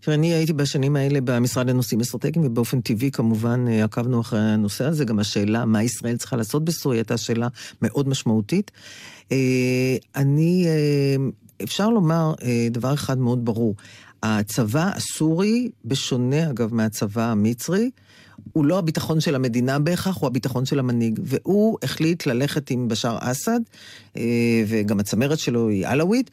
[0.00, 4.84] תראה, אני הייתי בשנים האלה במשרד לנושאים אסטרטגיים, ובאופן טבעי כמובן אה, עקבנו אחרי הנושא
[4.84, 5.04] הזה.
[5.04, 7.48] גם השאלה מה ישראל צריכה לעשות בסוריה הייתה שאלה
[7.82, 8.70] מאוד משמעותית.
[9.32, 11.16] אה, אני, אה,
[11.62, 12.34] אפשר לומר
[12.70, 13.74] דבר אחד מאוד ברור.
[14.22, 17.90] הצבא הסורי, בשונה אגב מהצבא המצרי,
[18.52, 21.20] הוא לא הביטחון של המדינה בהכרח, הוא הביטחון של המנהיג.
[21.22, 23.60] והוא החליט ללכת עם בשאר אסד,
[24.66, 26.30] וגם הצמרת שלו היא עלאווית,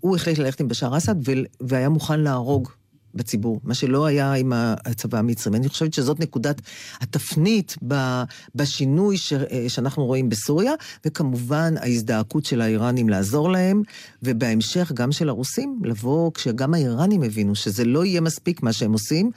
[0.00, 1.14] הוא החליט ללכת עם בשאר אסד
[1.60, 2.68] והיה מוכן להרוג
[3.14, 5.52] בציבור, מה שלא היה עם הצבא המצרי.
[5.52, 6.60] ואני חושבת שזאת נקודת
[7.00, 7.76] התפנית
[8.54, 9.32] בשינוי ש,
[9.68, 10.72] שאנחנו רואים בסוריה,
[11.06, 13.82] וכמובן ההזדעקות של האיראנים לעזור להם,
[14.22, 19.30] ובהמשך גם של הרוסים, לבוא כשגם האיראנים הבינו שזה לא יהיה מספיק מה שהם עושים.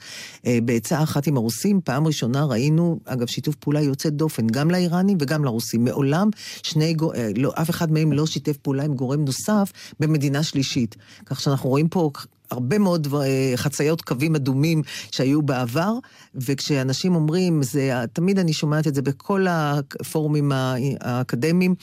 [0.46, 5.18] אה, בעצה אחת עם הרוסים, פעם ראשונה ראינו, אגב, שיתוף פעולה יוצא דופן, גם לאיראנים
[5.20, 5.84] וגם לרוסים.
[5.84, 6.28] מעולם
[6.62, 10.96] שני, אה, לא, אף אחד מהם לא שיתף פעולה עם גורם נוסף במדינה שלישית.
[11.26, 12.10] כך שאנחנו רואים פה
[12.50, 15.92] הרבה מאוד אה, חציות קווים אדומים שהיו בעבר,
[16.34, 20.52] וכשאנשים אומרים, זה, תמיד אני שומעת את זה בכל הפורומים
[21.00, 21.74] האקדמיים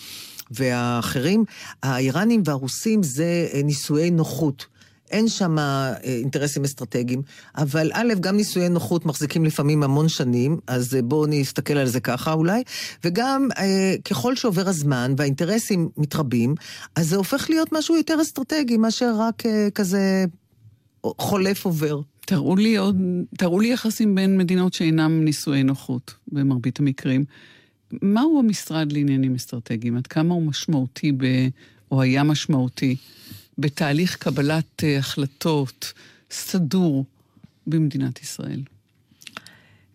[0.51, 1.45] והאחרים,
[1.83, 4.65] האיראנים והרוסים זה אה, נישואי נוחות.
[5.11, 7.21] אין שם אה, אינטרסים אסטרטגיים,
[7.57, 12.33] אבל א', גם נישואי נוחות מחזיקים לפעמים המון שנים, אז בואו נסתכל על זה ככה
[12.33, 12.63] אולי,
[13.03, 13.47] וגם
[14.09, 16.55] ככל שעובר הזמן והאינטרסים מתרבים,
[16.95, 19.43] אז זה הופך להיות משהו יותר אסטרטגי מאשר רק
[19.75, 20.25] כזה
[21.05, 22.01] חולף עובר.
[22.25, 22.97] תראו לי עוד,
[23.37, 27.25] תראו לי יחסים בין מדינות שאינם נישואי נוחות, במרבית המקרים.
[28.01, 29.97] מהו המשרד לעניינים אסטרטגיים?
[29.97, 31.25] עד כמה הוא משמעותי, ב,
[31.91, 32.95] או היה משמעותי,
[33.57, 35.93] בתהליך קבלת אה, החלטות
[36.31, 37.05] סדור
[37.67, 38.61] במדינת ישראל?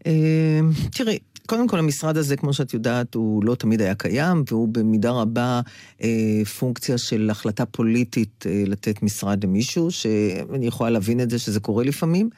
[0.06, 0.60] אה,
[0.92, 5.10] תראי, קודם כל, המשרד הזה, כמו שאת יודעת, הוא לא תמיד היה קיים, והוא במידה
[5.10, 5.60] רבה
[6.02, 11.60] אה, פונקציה של החלטה פוליטית אה, לתת משרד למישהו, שאני יכולה להבין את זה שזה
[11.60, 12.30] קורה לפעמים.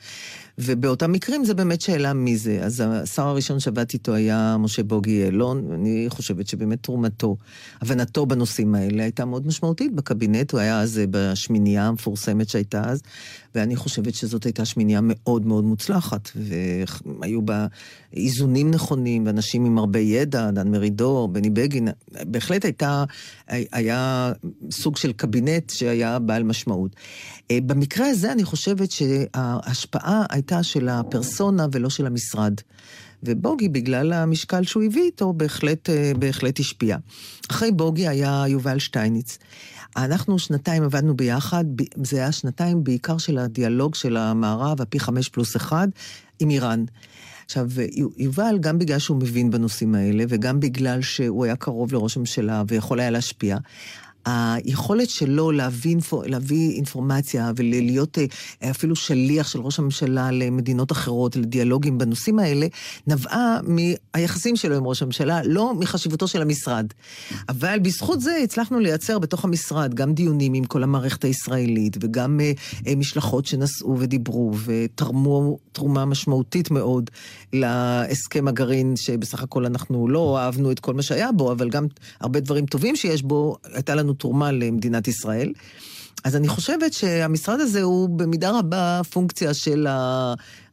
[0.59, 2.59] ובאותם מקרים זה באמת שאלה מי זה.
[2.62, 7.37] אז השר הראשון שעבדתי איתו היה משה בוגי יעלון, ואני חושבת שבאמת תרומתו,
[7.81, 13.03] הבנתו בנושאים האלה הייתה מאוד משמעותית בקבינט, הוא היה אז בשמינייה המפורסמת שהייתה אז,
[13.55, 17.67] ואני חושבת שזאת הייתה שמינייה מאוד מאוד מוצלחת, והיו בה
[18.13, 23.05] איזונים נכונים, ואנשים עם הרבה ידע, דן מרידור, בני בגין, בהחלט הייתה,
[23.49, 24.33] היה
[24.71, 26.97] סוג של קבינט שהיה בעל משמעות.
[27.51, 32.55] אה, במקרה הזה אני חושבת שההשפעה הייתה של הפרסונה ולא של המשרד.
[33.23, 36.97] ובוגי, בגלל המשקל שהוא הביא איתו, בהחלט, אה, בהחלט השפיע.
[37.51, 39.39] אחרי בוגי היה יובל שטייניץ.
[39.96, 41.64] אנחנו שנתיים עבדנו ביחד,
[42.03, 45.88] זה היה שנתיים בעיקר של הדיאלוג של המערב, הפי חמש פלוס אחד,
[46.40, 46.85] עם איראן.
[47.44, 47.68] עכשיו,
[48.16, 53.01] יובל, גם בגלל שהוא מבין בנושאים האלה, וגם בגלל שהוא היה קרוב לראש הממשלה ויכול
[53.01, 53.57] היה להשפיע,
[54.24, 61.98] היכולת שלו להביא, להביא אינפורמציה ולהיות אה, אפילו שליח של ראש הממשלה למדינות אחרות, לדיאלוגים
[61.98, 62.66] בנושאים האלה,
[63.07, 66.87] נבעה מהיחסים שלו עם ראש הממשלה, לא מחשיבותו של המשרד.
[67.48, 72.52] אבל בזכות זה הצלחנו לייצר בתוך המשרד גם דיונים עם כל המערכת הישראלית, וגם אה,
[72.87, 77.11] אה, משלחות שנסעו ודיברו ותרמו תרומה משמעותית מאוד
[77.52, 81.87] להסכם הגרעין, שבסך הכל אנחנו לא אהבנו את כל מה שהיה בו, אבל גם
[82.20, 85.53] הרבה דברים טובים שיש בו, הייתה לנו תרומה למדינת ישראל.
[86.25, 89.87] אז אני חושבת שהמשרד הזה הוא במידה רבה פונקציה של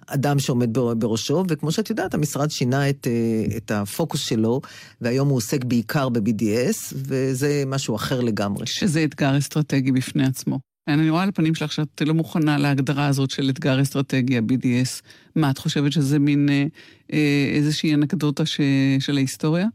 [0.08, 4.62] האדם שעומד בראשו, וכמו שאת יודעת, המשרד שינה את, אה, את הפוקוס שלו,
[5.02, 8.65] והיום הוא עוסק בעיקר ב-BDS, וזה משהו אחר לגמרי.
[8.67, 10.60] שזה אתגר אסטרטגי בפני עצמו.
[10.88, 15.02] אני רואה על הפנים שלך שאת לא מוכנה להגדרה הזאת של אתגר אסטרטגי, ה-BDS.
[15.36, 16.65] מה, את חושבת שזה מין אה,
[17.13, 18.62] אה, איזושהי אנקדוטה ש...
[19.00, 19.67] של ההיסטוריה?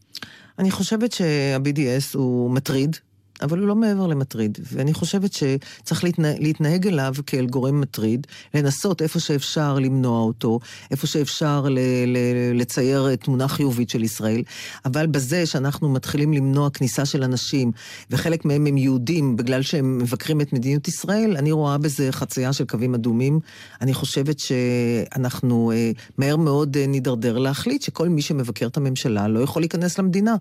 [0.59, 2.96] אני חושבת שה-BDS הוא מטריד,
[3.42, 4.59] אבל הוא לא מעבר למטריד.
[4.72, 11.07] ואני חושבת שצריך להתנה, להתנהג אליו כאל גורם מטריד, לנסות איפה שאפשר למנוע אותו, איפה
[11.07, 12.18] שאפשר ל, ל,
[12.55, 14.42] לצייר תמונה חיובית של ישראל,
[14.85, 17.72] אבל בזה שאנחנו מתחילים למנוע כניסה של אנשים,
[18.11, 22.64] וחלק מהם הם יהודים בגלל שהם מבקרים את מדיניות ישראל, אני רואה בזה חצייה של
[22.64, 23.40] קווים אדומים.
[23.81, 29.40] אני חושבת שאנחנו אה, מהר מאוד אה, נידרדר להחליט שכל מי שמבקר את הממשלה לא
[29.40, 30.35] יכול להיכנס למדינה.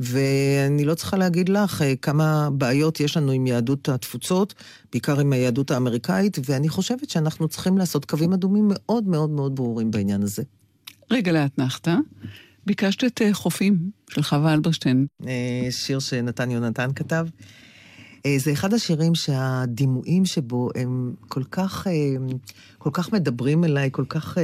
[0.00, 4.54] ואני לא צריכה להגיד לך אה, כמה בעיות יש לנו עם יהדות התפוצות,
[4.92, 9.90] בעיקר עם היהדות האמריקאית, ואני חושבת שאנחנו צריכים לעשות קווים אדומים מאוד מאוד מאוד ברורים
[9.90, 10.42] בעניין הזה.
[11.10, 11.94] רגע לאתנחתא.
[12.66, 15.06] ביקשת את אה, חופים של חווה אלברשטיין.
[15.26, 17.26] אה, שיר שנתן יונתן כתב.
[18.36, 21.86] זה אחד השירים שהדימויים שבו הם כל כך,
[22.78, 24.38] כל כך מדברים אליי, כל כך...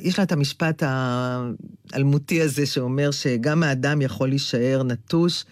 [0.00, 5.44] יש לה את המשפט האלמותי הזה שאומר שגם האדם יכול להישאר נטוש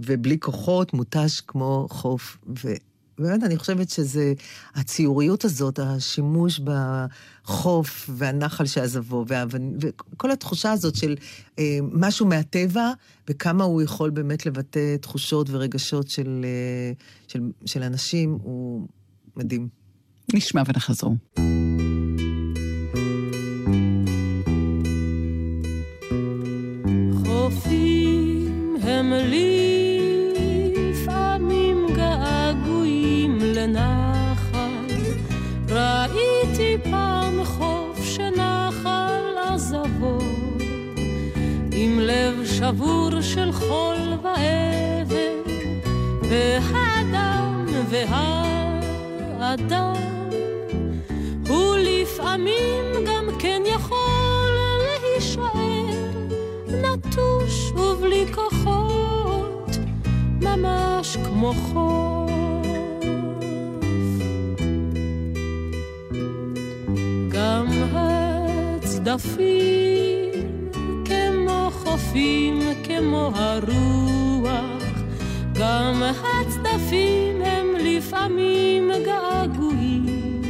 [0.00, 2.36] ובלי כוחות, מותש כמו חוף.
[3.18, 4.32] באמת, אני חושבת שזה,
[4.74, 6.60] הציוריות הזאת, השימוש
[7.44, 9.24] בחוף והנחל שעזבו,
[9.80, 11.14] וכל התחושה הזאת של
[11.58, 12.90] אה, משהו מהטבע,
[13.28, 16.92] וכמה הוא יכול באמת לבטא תחושות ורגשות של, אה,
[17.28, 18.88] של, של אנשים, הוא
[19.36, 19.68] מדהים.
[20.34, 21.16] נשמע ונחזור.
[42.68, 45.52] לב שבור של חול ואבן,
[46.22, 49.94] והאדם והאדם,
[51.48, 54.50] הוא לפעמים גם כן יכול
[54.82, 55.86] להישאר
[56.68, 59.76] נטוש ובלי כוחות,
[60.42, 62.16] ממש כמו חול.
[69.06, 70.15] צדפים
[72.16, 74.82] חופים, כמו הרוח.
[75.52, 80.42] גם הצדפים הם לפעמים געגועים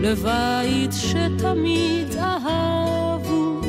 [0.00, 3.60] לבית שתמיד אהבו,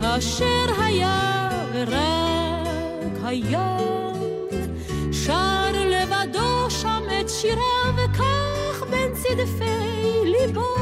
[0.00, 3.78] אשר היה ורק היה.
[5.12, 10.74] שר לבדו שם את שיריו, וכך בין צדפי ליבו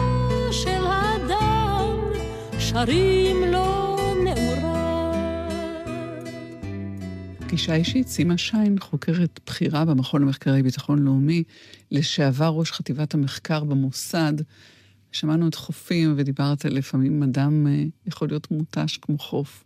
[0.51, 1.97] של האדם.
[2.59, 3.92] שרים לו
[7.63, 11.43] פגישה אישית, סימה שיין, חוקרת בכירה במכון למחקרי ביטחון לאומי,
[11.91, 14.33] לשעבר ראש חטיבת המחקר במוסד.
[15.13, 19.65] שמענו את חופים ודיברת לפעמים אדם אה, יכול להיות מותש כמו חוף.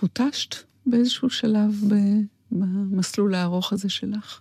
[0.00, 0.54] הותשת
[0.86, 1.74] באיזשהו שלב
[2.50, 4.40] במסלול הארוך הזה שלך?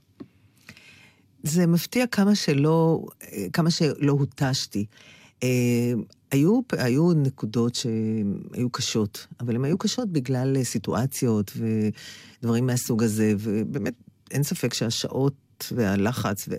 [1.43, 4.86] זה מפתיע כמה שלא, אה, כמה שלא הותשתי.
[6.32, 13.94] היו, היו נקודות שהיו קשות, אבל הן היו קשות בגלל סיטואציות ודברים מהסוג הזה, ובאמת
[14.32, 15.34] אין ספק שהשעות
[15.76, 16.50] והלחץ,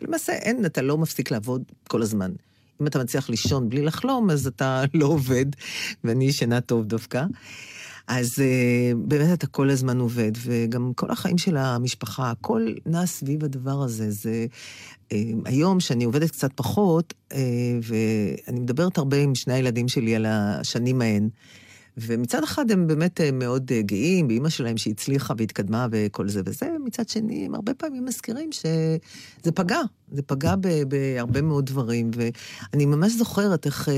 [0.00, 2.32] ולמעשה אין, אתה לא מפסיק לעבוד כל הזמן.
[2.80, 5.46] אם אתה מצליח לישון בלי לחלום, אז אתה לא עובד,
[6.04, 7.24] ואני ישנה טוב דווקא.
[8.08, 13.44] אז uh, באמת אתה כל הזמן עובד, וגם כל החיים של המשפחה, הכל נע סביב
[13.44, 14.10] הדבר הזה.
[14.10, 14.46] זה
[15.08, 17.36] uh, היום, שאני עובדת קצת פחות, uh,
[17.82, 21.28] ואני מדברת הרבה עם שני הילדים שלי על השנים ההן,
[21.96, 27.46] ומצד אחד הם באמת מאוד גאים באימא שלהם שהצליחה והתקדמה וכל זה וזה, מצד שני
[27.46, 29.80] הם הרבה פעמים מזכירים שזה פגע,
[30.12, 30.54] זה פגע
[30.88, 33.88] בהרבה מאוד דברים, ואני ממש זוכרת איך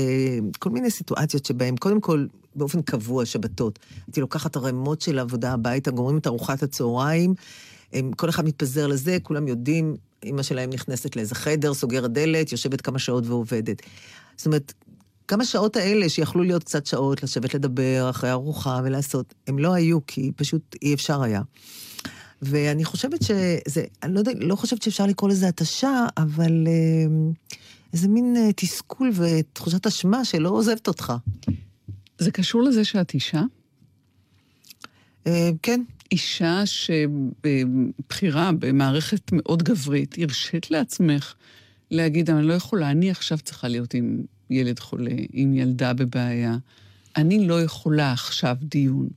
[0.59, 2.25] כל מיני סיטואציות שבהן, קודם כל,
[2.55, 3.79] באופן קבוע, שבתות.
[4.07, 7.33] הייתי לוקחת ערימות של עבודה הביתה, גומרים את ארוחת הצהריים,
[7.93, 12.81] הם, כל אחד מתפזר לזה, כולם יודעים, אימא שלהם נכנסת לאיזה חדר, סוגרת דלת, יושבת
[12.81, 13.81] כמה שעות ועובדת.
[14.37, 14.73] זאת אומרת,
[15.27, 20.05] כמה שעות האלה שיכלו להיות קצת שעות, לשבת לדבר אחרי ארוחה ולעשות, הם לא היו,
[20.07, 21.41] כי פשוט אי אפשר היה.
[22.41, 27.31] ואני חושבת שזה, אני לא, יודע, לא חושבת שאפשר לקרוא לזה התשה, אבל אה,
[27.93, 31.13] איזה מין אה, תסכול ותחושת אשמה שלא עוזבת אותך.
[32.17, 33.41] זה קשור לזה שאת אישה?
[35.27, 35.83] אה, כן.
[36.11, 41.33] אישה שבבחירה במערכת מאוד גברית, הרשית לעצמך
[41.91, 46.57] להגיד, אני לא יכולה, אני עכשיו צריכה להיות עם ילד חולה, עם ילדה בבעיה.
[47.15, 49.07] אני לא יכולה עכשיו דיון.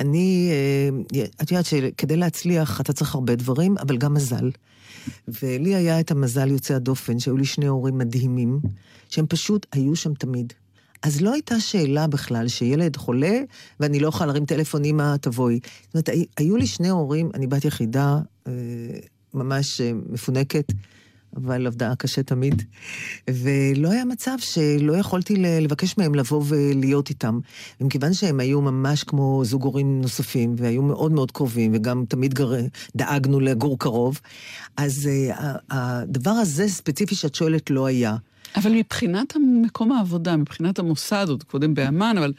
[0.00, 4.50] אני, אה, את יודעת שכדי להצליח אתה צריך הרבה דברים, אבל גם מזל.
[5.42, 8.60] ולי היה את המזל יוצא הדופן, שהיו לי שני הורים מדהימים,
[9.08, 10.52] שהם פשוט היו שם תמיד.
[11.02, 13.40] אז לא הייתה שאלה בכלל שילד חולה
[13.80, 15.60] ואני לא יכולה להרים טלפון, אמא, תבואי.
[15.86, 18.52] זאת אומרת, היו לי שני הורים, אני בת יחידה, אה,
[19.34, 20.72] ממש אה, מפונקת.
[21.36, 22.62] אבל עבדה קשה תמיד,
[23.30, 27.38] ולא היה מצב שלא יכולתי לבקש מהם לבוא ולהיות איתם.
[27.80, 32.52] ומכיוון שהם היו ממש כמו זוג הורים נוספים, והיו מאוד מאוד קרובים, וגם תמיד גר...
[32.96, 34.20] דאגנו לגור קרוב,
[34.76, 35.36] אז uh,
[35.70, 38.16] הדבר הזה ספציפי שאת שואלת לא היה.
[38.56, 42.32] אבל מבחינת מקום העבודה, מבחינת המוסד, עוד קודם באמ"ן, אבל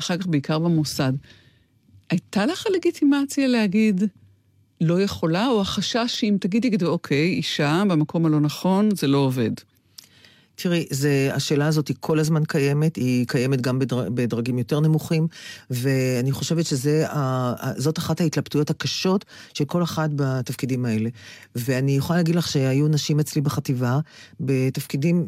[0.00, 1.12] אחר כך בעיקר במוסד,
[2.10, 4.04] הייתה לך הלגיטימציה להגיד,
[4.80, 9.50] לא יכולה, או החשש שאם תגידי, אוקיי, אישה במקום הלא נכון, זה לא עובד?
[10.56, 15.26] תראי, זה, השאלה הזאת היא כל הזמן קיימת, היא קיימת גם בדר, בדרגים יותר נמוכים,
[15.70, 21.10] ואני חושבת שזאת אחת ההתלבטויות הקשות של כל אחד בתפקידים האלה.
[21.54, 23.98] ואני יכולה להגיד לך שהיו נשים אצלי בחטיבה,
[24.40, 25.26] בתפקידים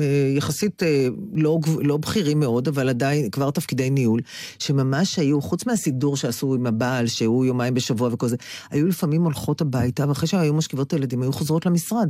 [0.00, 4.20] אה, יחסית אה, לא, לא בכירים מאוד, אבל עדיין כבר תפקידי ניהול,
[4.58, 8.36] שממש היו, חוץ מהסידור שעשו עם הבעל, שהוא יומיים בשבוע וכל זה,
[8.70, 12.08] היו לפעמים הולכות הביתה, ואחרי שהיו משכיבות את הילדים, היו חוזרות למשרד.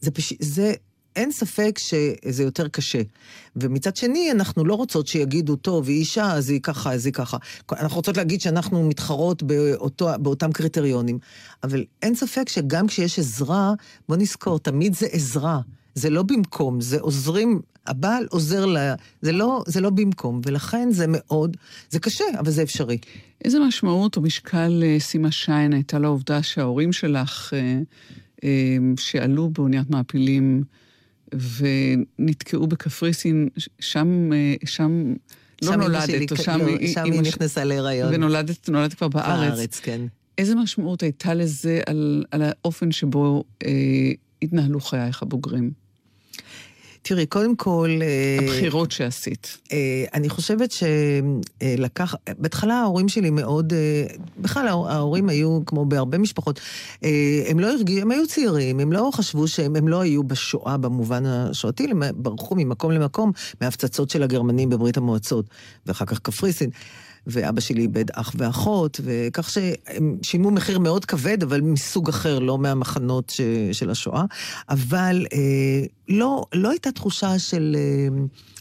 [0.00, 0.72] זה פשוט, זה...
[1.16, 3.02] אין ספק שזה יותר קשה.
[3.56, 7.36] ומצד שני, אנחנו לא רוצות שיגידו, טוב, היא אישה, אז היא ככה, אז היא ככה.
[7.72, 11.18] אנחנו רוצות להגיד שאנחנו מתחרות באותו, באותם קריטריונים.
[11.64, 13.72] אבל אין ספק שגם כשיש עזרה,
[14.08, 15.60] בוא נזכור, תמיד זה עזרה.
[15.94, 21.04] זה לא במקום, זה עוזרים, הבעל עוזר לה, זה לא, זה לא במקום, ולכן זה
[21.08, 21.56] מאוד,
[21.90, 22.98] זה קשה, אבל זה אפשרי.
[23.44, 27.80] איזה משמעות או משקל אה, סימה שיין הייתה לעובדה שההורים שלך, אה,
[28.44, 30.64] אה, שעלו באוניית מעפילים
[31.34, 33.48] ונתקעו בקפריסין,
[33.80, 34.30] שם,
[34.64, 35.14] שם
[35.62, 38.14] לא נולדת, או שם, לא, שם היא נכנסה להיריון.
[38.14, 39.54] ונולדת נולדת כבר בארץ.
[39.54, 40.00] בארץ, כן.
[40.38, 43.70] איזה משמעות הייתה לזה על, על האופן שבו אה,
[44.42, 45.70] התנהלו חייך הבוגרים?
[47.02, 47.98] תראי, קודם כל...
[48.02, 49.58] אה, הבחירות שעשית.
[49.72, 52.14] אה, אני חושבת שלקח...
[52.38, 53.72] בהתחלה ההורים שלי מאוד...
[53.72, 54.04] אה,
[54.38, 56.60] בכלל ההורים היו, כמו בהרבה משפחות,
[57.46, 61.26] הם לא הרגיעו, הם היו צעירים, הם לא חשבו שהם הם לא היו בשואה במובן
[61.26, 65.44] השואתי, הם ברחו ממקום למקום מההפצצות של הגרמנים בברית המועצות,
[65.86, 66.70] ואחר כך קפריסין.
[67.26, 72.58] ואבא שלי איבד אח ואחות, וכך שהם שילמו מחיר מאוד כבד, אבל מסוג אחר, לא
[72.58, 73.40] מהמחנות ש,
[73.72, 74.24] של השואה.
[74.68, 78.08] אבל אה, לא, לא הייתה תחושה של אה,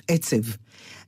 [0.08, 0.42] עצב.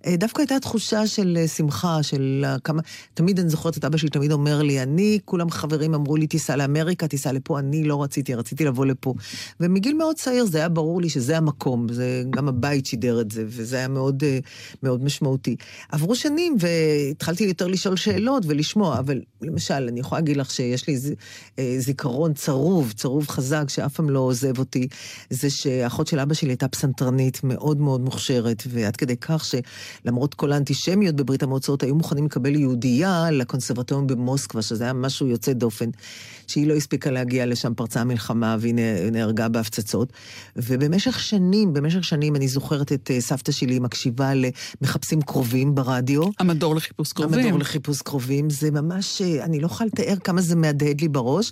[0.06, 2.82] אה, דווקא הייתה תחושה של אה, שמחה, של אה, כמה...
[3.14, 6.56] תמיד אני זוכרת את אבא שלי תמיד אומר לי, אני, כולם חברים אמרו לי, תיסע
[6.56, 9.14] לאמריקה, תיסע לפה, אני לא רציתי, רציתי לבוא לפה.
[9.60, 13.44] ומגיל מאוד צעיר זה היה ברור לי שזה המקום, זה גם הבית שידר את זה,
[13.48, 14.24] וזה היה מאוד,
[14.84, 15.56] מאוד משמעותי.
[15.92, 20.98] עברו שנים והתחלתי יותר לשאול שאלות ולשמוע, אבל למשל, אני יכולה להגיד לך שיש לי
[21.78, 24.88] זיכרון צרוב, צרוב חזק, שאף פעם לא עוזב אותי,
[25.30, 29.56] זה שאחות של אבא שלי הייתה פסנתרנית מאוד מאוד מוכשרת, ועד כדי כך ש...
[30.06, 35.54] למרות כל האנטישמיות בברית המועצות, היו מוכנים לקבל יהודייה לקונסרבטוריון במוסקבה, שזה היה משהו יוצא
[35.54, 35.90] דופן,
[36.52, 38.76] שהיא לא הספיקה להגיע לשם, פרצה המלחמה והיא
[39.12, 40.14] נהרגה בהפצצות.
[40.56, 44.32] ובמשך שנים, במשך שנים, אני זוכרת את אה, סבתא שלי מקשיבה
[44.82, 46.24] למחפשים קרובים ברדיו.
[46.40, 47.40] המדור לחיפוש קרובים.
[47.40, 51.52] המדור לחיפוש קרובים, זה ממש, אה, אני לא יכולה לתאר כמה זה מהדהד לי בראש.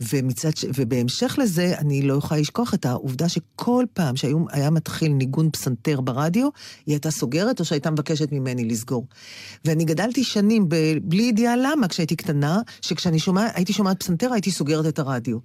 [0.00, 6.00] ומצד, ובהמשך לזה, אני לא יכולה לשכוח את העובדה שכל פעם שהיה מתחיל ניגון פסנתר
[6.00, 6.48] ברדיו,
[6.86, 9.06] היא הייתה סוגרת, או שהייתה מבקשת ממני לסגור.
[9.64, 10.76] ואני גדלתי שנים ב...
[11.02, 15.38] בלי ידיעה למה, כשהייתי קטנה, שכשאני שומע, הייתי שומעת פסנתר, הייתי סוגרת את הרדיו.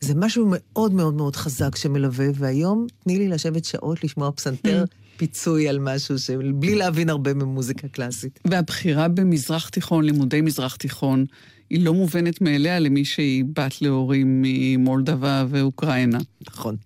[0.00, 4.84] זה משהו מאוד מאוד מאוד חזק שמלווה, והיום תני לי לשבת שעות לשמוע פסנתר.
[5.16, 6.16] פיצוי על משהו,
[6.54, 8.38] בלי להבין הרבה ממוזיקה קלאסית.
[8.44, 11.24] והבחירה במזרח תיכון, לימודי מזרח תיכון,
[11.70, 16.18] היא לא מובנת מאליה למי שהיא בת להורים ממולדבה ואוקראינה.
[16.48, 16.76] נכון,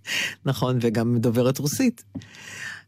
[0.44, 2.05] נכון, וגם דוברת רוסית.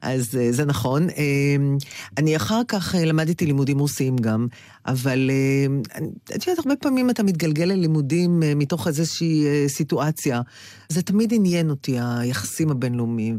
[0.02, 1.08] אז אה, זה נכון.
[1.10, 1.76] אמ,
[2.18, 4.46] אני אחר כך אה, למדתי לימודים רוסיים גם,
[4.86, 5.96] אבל אה,
[6.36, 10.40] את יודעת, הרבה פעמים אתה מתגלגל ללימודים מתוך איזושהי סיטואציה.
[10.88, 13.36] זה תמיד עניין אותי, היחסים הבינלאומיים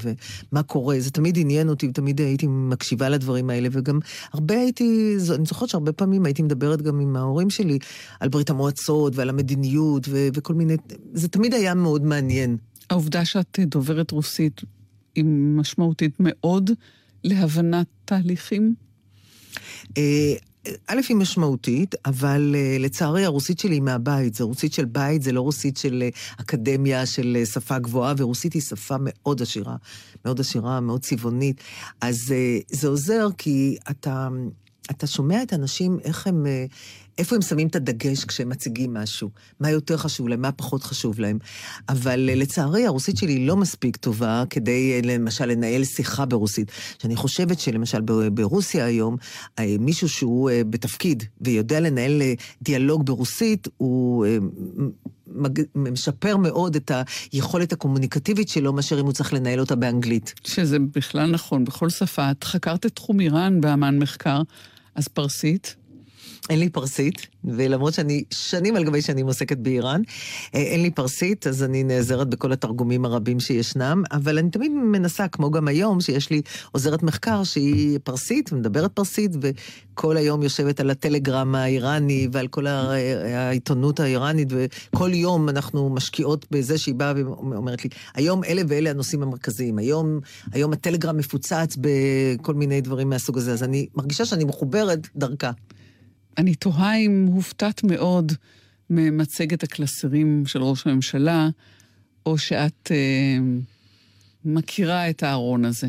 [0.51, 3.99] ומה קורה, זה תמיד עניין אותי, ותמיד הייתי מקשיבה לדברים האלה, וגם
[4.33, 7.79] הרבה הייתי, אני זוכרת שהרבה פעמים הייתי מדברת גם עם ההורים שלי
[8.19, 10.75] על ברית המועצות ועל המדיניות ו- וכל מיני,
[11.13, 12.57] זה תמיד היה מאוד מעניין.
[12.89, 14.61] העובדה שאת דוברת רוסית,
[15.15, 16.71] היא משמעותית מאוד
[17.23, 18.75] להבנת תהליכים?
[19.97, 20.33] אה,
[20.87, 24.35] א', היא משמעותית, אבל uh, לצערי הרוסית שלי היא מהבית.
[24.35, 28.53] זו רוסית של בית, זה לא רוסית של uh, אקדמיה, של uh, שפה גבוהה, ורוסית
[28.53, 29.75] היא שפה מאוד עשירה.
[30.25, 31.61] מאוד עשירה, מאוד צבעונית.
[32.01, 34.27] אז uh, זה עוזר כי אתה,
[34.91, 36.45] אתה שומע את האנשים, איך הם...
[37.17, 41.19] איפה הם שמים את הדגש כשהם מציגים משהו, מה יותר חשוב להם, מה פחות חשוב
[41.19, 41.39] להם.
[41.89, 46.71] אבל אה, לצערי, הרוסית שלי לא מספיק טובה כדי, אה, למשל, לנהל שיחה ברוסית.
[47.01, 48.01] שאני חושבת שלמשל
[48.33, 49.15] ברוסיה היום,
[49.59, 52.21] אה, מישהו שהוא בתפקיד ויודע לנהל
[52.61, 54.25] דיאלוג ברוסית, הוא...
[55.75, 56.91] משפר מאוד את
[57.31, 60.33] היכולת הקומוניקטיבית שלו, מאשר אם הוא צריך לנהל אותה באנגלית.
[60.43, 62.31] שזה בכלל נכון, בכל שפה.
[62.31, 64.41] את חקרת את תחום איראן באמן מחקר,
[64.95, 65.75] אז פרסית?
[66.49, 70.01] אין לי פרסית, ולמרות שאני שנים על גבי שנים עוסקת באיראן,
[70.55, 75.27] אה, אין לי פרסית, אז אני נעזרת בכל התרגומים הרבים שישנם, אבל אני תמיד מנסה,
[75.27, 80.89] כמו גם היום, שיש לי עוזרת מחקר שהיא פרסית, מדברת פרסית, וכל היום יושבת על
[80.89, 87.89] הטלגרם האיראני ועל כל העיתונות האיראנית, וכל יום אנחנו משקיעות בזה שהיא באה ואומרת לי,
[88.15, 90.19] היום אלה ואלה הנושאים המרכזיים, היום,
[90.51, 95.51] היום הטלגרם מפוצץ בכל מיני דברים מהסוג הזה, אז אני מרגישה שאני מחוברת דרכה.
[96.37, 98.31] אני תוהה אם הופתעת מאוד
[98.89, 101.49] ממצגת הקלסרים של ראש הממשלה,
[102.25, 103.37] או שאת אה,
[104.45, 105.87] מכירה את הארון הזה.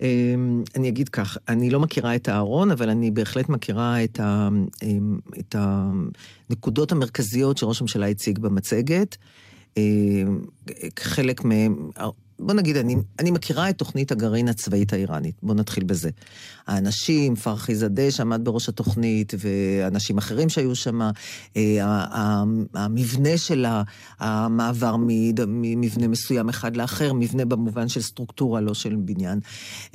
[0.00, 4.48] אמ, אני אגיד כך, אני לא מכירה את הארון, אבל אני בהחלט מכירה את, ה,
[4.82, 9.16] אמ, את הנקודות המרכזיות שראש הממשלה הציג במצגת.
[9.76, 10.40] אמ,
[10.98, 11.90] חלק מהם,
[12.40, 16.10] בוא נגיד, אני, אני מכירה את תוכנית הגרעין הצבאית האיראנית, בוא נתחיל בזה.
[16.66, 21.00] האנשים, פרחי זאדה שעמד בראש התוכנית, ואנשים אחרים שהיו שם,
[21.56, 22.04] אה,
[22.74, 23.66] המבנה של
[24.18, 24.96] המעבר
[25.46, 29.40] ממבנה מסוים אחד לאחר, מבנה במובן של סטרוקטורה, לא של בניין.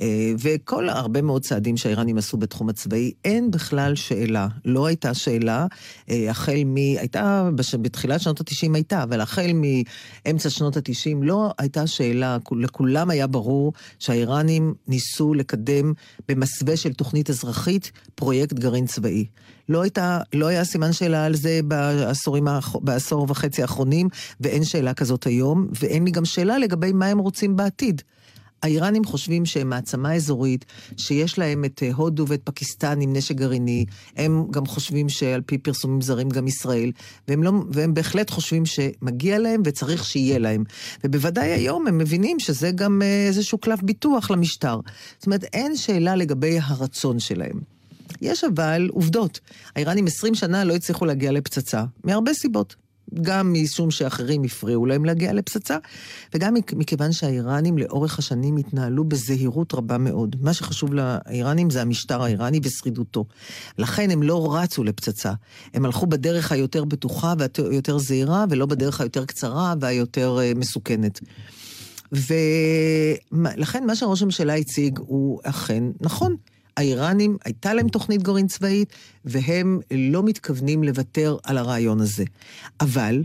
[0.00, 5.66] אה, וכל הרבה מאוד צעדים שהאיראנים עשו בתחום הצבאי, אין בכלל שאלה, לא הייתה שאלה,
[6.10, 6.76] אה, החל מ...
[6.76, 7.50] הייתה,
[7.82, 13.72] בתחילת שנות ה-90 הייתה, אבל החל מאמצע שנות ה-90 לא הייתה שאלה, לכולם היה ברור
[13.98, 15.92] שהאיראנים ניסו לקדם
[16.28, 19.26] במסווה של תוכנית אזרחית, פרויקט גרעין צבאי.
[19.68, 24.08] לא, הייתה, לא היה סימן שאלה על זה בעשורים, בעשור וחצי האחרונים,
[24.40, 28.02] ואין שאלה כזאת היום, ואין לי גם שאלה לגבי מה הם רוצים בעתיד.
[28.62, 30.64] האיראנים חושבים שהם מעצמה אזורית,
[30.96, 33.84] שיש להם את אה, הודו ואת פקיסטן עם נשק גרעיני.
[34.16, 36.92] הם גם חושבים שעל פי פרסומים זרים גם ישראל,
[37.28, 40.64] והם, לא, והם בהחלט חושבים שמגיע להם וצריך שיהיה להם.
[41.04, 44.80] ובוודאי היום הם מבינים שזה גם אה, איזשהו קלף ביטוח למשטר.
[45.18, 47.60] זאת אומרת, אין שאלה לגבי הרצון שלהם.
[48.20, 49.40] יש אבל עובדות.
[49.76, 52.83] האיראנים 20 שנה לא הצליחו להגיע לפצצה, מהרבה סיבות.
[53.22, 55.78] גם משום שאחרים הפריעו להם להגיע לפצצה,
[56.34, 60.36] וגם מכיוון שהאיראנים לאורך השנים התנהלו בזהירות רבה מאוד.
[60.40, 63.24] מה שחשוב לאיראנים זה המשטר האיראני ושרידותו.
[63.78, 65.32] לכן הם לא רצו לפצצה.
[65.74, 71.20] הם הלכו בדרך היותר בטוחה והיותר זהירה, ולא בדרך היותר קצרה והיותר אה, מסוכנת.
[72.12, 76.36] ולכן מה שראש הממשלה הציג הוא אכן נכון.
[76.76, 78.92] האיראנים, הייתה להם תוכנית גרעין צבאית,
[79.24, 82.24] והם לא מתכוונים לוותר על הרעיון הזה.
[82.80, 83.22] אבל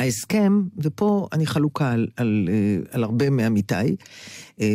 [0.00, 3.96] ההסכם, ופה אני חלוקה על, על, אה, על הרבה מעמיתיי,
[4.60, 4.66] אה,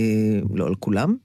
[0.54, 1.16] לא על כולם,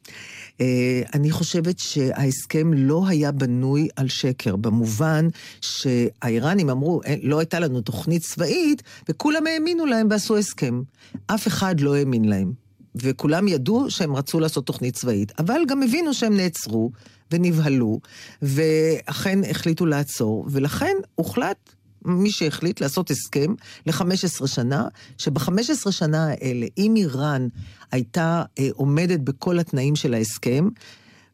[0.60, 5.28] אה, אני חושבת שההסכם לא היה בנוי על שקר, במובן
[5.60, 10.82] שהאיראנים אמרו, לא הייתה לנו תוכנית צבאית, וכולם האמינו להם ועשו הסכם.
[11.26, 12.65] אף אחד לא האמין להם.
[13.02, 16.90] וכולם ידעו שהם רצו לעשות תוכנית צבאית, אבל גם הבינו שהם נעצרו
[17.32, 18.00] ונבהלו,
[18.42, 21.72] ואכן החליטו לעצור, ולכן הוחלט
[22.04, 23.54] מי שהחליט לעשות הסכם
[23.86, 24.88] ל-15 שנה,
[25.18, 27.48] שב-15 שנה האלה, אם איראן
[27.92, 30.68] הייתה אה, עומדת בכל התנאים של ההסכם,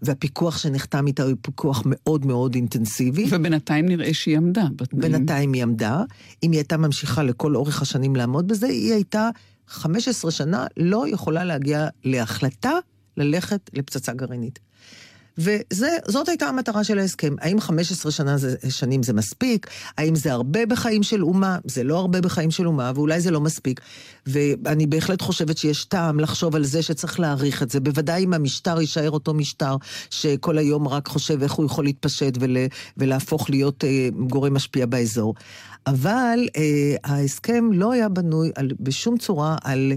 [0.02, 3.26] והפיקוח שנחתם איתה הוא פיקוח מאוד מאוד אינטנסיבי.
[3.30, 5.12] ובינתיים נראה שהיא עמדה בתנאים.
[5.12, 6.02] בינתיים היא עמדה.
[6.42, 9.30] אם היא הייתה ממשיכה לכל אורך השנים לעמוד בזה, היא הייתה
[9.68, 12.72] 15 שנה לא יכולה להגיע להחלטה
[13.16, 14.58] ללכת לפצצה גרעינית.
[15.38, 17.34] וזאת הייתה המטרה של ההסכם.
[17.40, 19.66] האם 15 שנה זה, שנים זה מספיק?
[19.98, 21.58] האם זה הרבה בחיים של אומה?
[21.64, 23.80] זה לא הרבה בחיים של אומה, ואולי זה לא מספיק.
[24.26, 27.80] ואני בהחלט חושבת שיש טעם לחשוב על זה שצריך להעריך את זה.
[27.80, 29.76] בוודאי אם המשטר יישאר אותו משטר,
[30.10, 32.56] שכל היום רק חושב איך הוא יכול להתפשט ול,
[32.96, 35.34] ולהפוך להיות אה, גורם משפיע באזור.
[35.86, 39.92] אבל אה, ההסכם לא היה בנוי על, בשום צורה על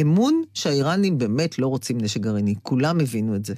[0.00, 2.54] אמון שהאיראנים באמת לא רוצים נשק גרעיני.
[2.62, 3.54] כולם הבינו את זה.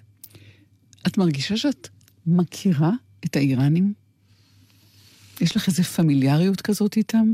[1.07, 1.89] את מרגישה שאת
[2.27, 2.91] מכירה
[3.25, 3.93] את האיראנים?
[5.41, 7.33] יש לך איזו פמיליאריות כזאת איתם?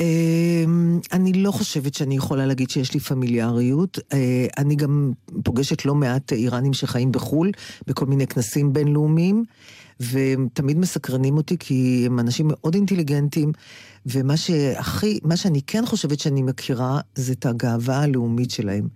[0.00, 3.98] אמ, אני לא חושבת שאני יכולה להגיד שיש לי פמיליאריות.
[4.12, 5.12] אה, אני גם
[5.44, 7.50] פוגשת לא מעט איראנים שחיים בחו"ל,
[7.86, 9.44] בכל מיני כנסים בינלאומיים.
[10.02, 13.52] והם תמיד מסקרנים אותי כי הם אנשים מאוד אינטליגנטים,
[14.06, 18.88] ומה שהכי, מה שאני כן חושבת שאני מכירה, זה את הגאווה הלאומית שלהם.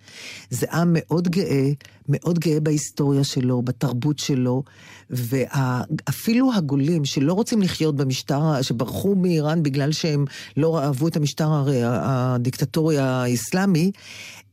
[0.50, 1.70] זה עם מאוד גאה,
[2.08, 4.62] מאוד גאה בהיסטוריה שלו, בתרבות שלו,
[5.10, 10.24] ואפילו הגולים שלא רוצים לחיות במשטר, שברחו מאיראן בגלל שהם
[10.56, 11.48] לא אהבו את המשטר
[11.84, 13.90] הדיקטטורי האסלאמי,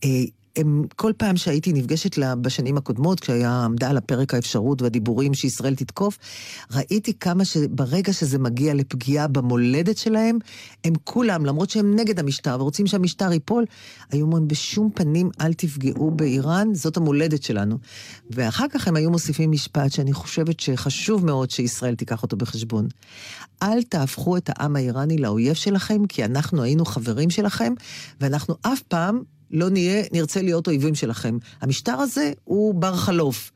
[0.03, 0.09] אה,
[0.55, 5.75] הם, כל פעם שהייתי נפגשת לה בשנים הקודמות, כשהיה עמדה על הפרק האפשרות והדיבורים שישראל
[5.75, 6.17] תתקוף,
[6.71, 10.37] ראיתי כמה שברגע שזה מגיע לפגיעה במולדת שלהם,
[10.83, 13.65] הם כולם, למרות שהם נגד המשטר ורוצים שהמשטר ייפול,
[14.11, 17.77] היו אומרים בשום פנים אל תפגעו באיראן, זאת המולדת שלנו.
[18.31, 22.87] ואחר כך הם היו מוסיפים משפט שאני חושבת שחשוב מאוד שישראל תיקח אותו בחשבון.
[23.63, 27.73] אל תהפכו את העם האיראני לאויב שלכם, כי אנחנו היינו חברים שלכם,
[28.21, 29.21] ואנחנו אף פעם
[29.53, 31.37] לא נהיה, נרצה להיות אויבים שלכם.
[31.61, 33.51] המשטר הזה הוא בר חלוף.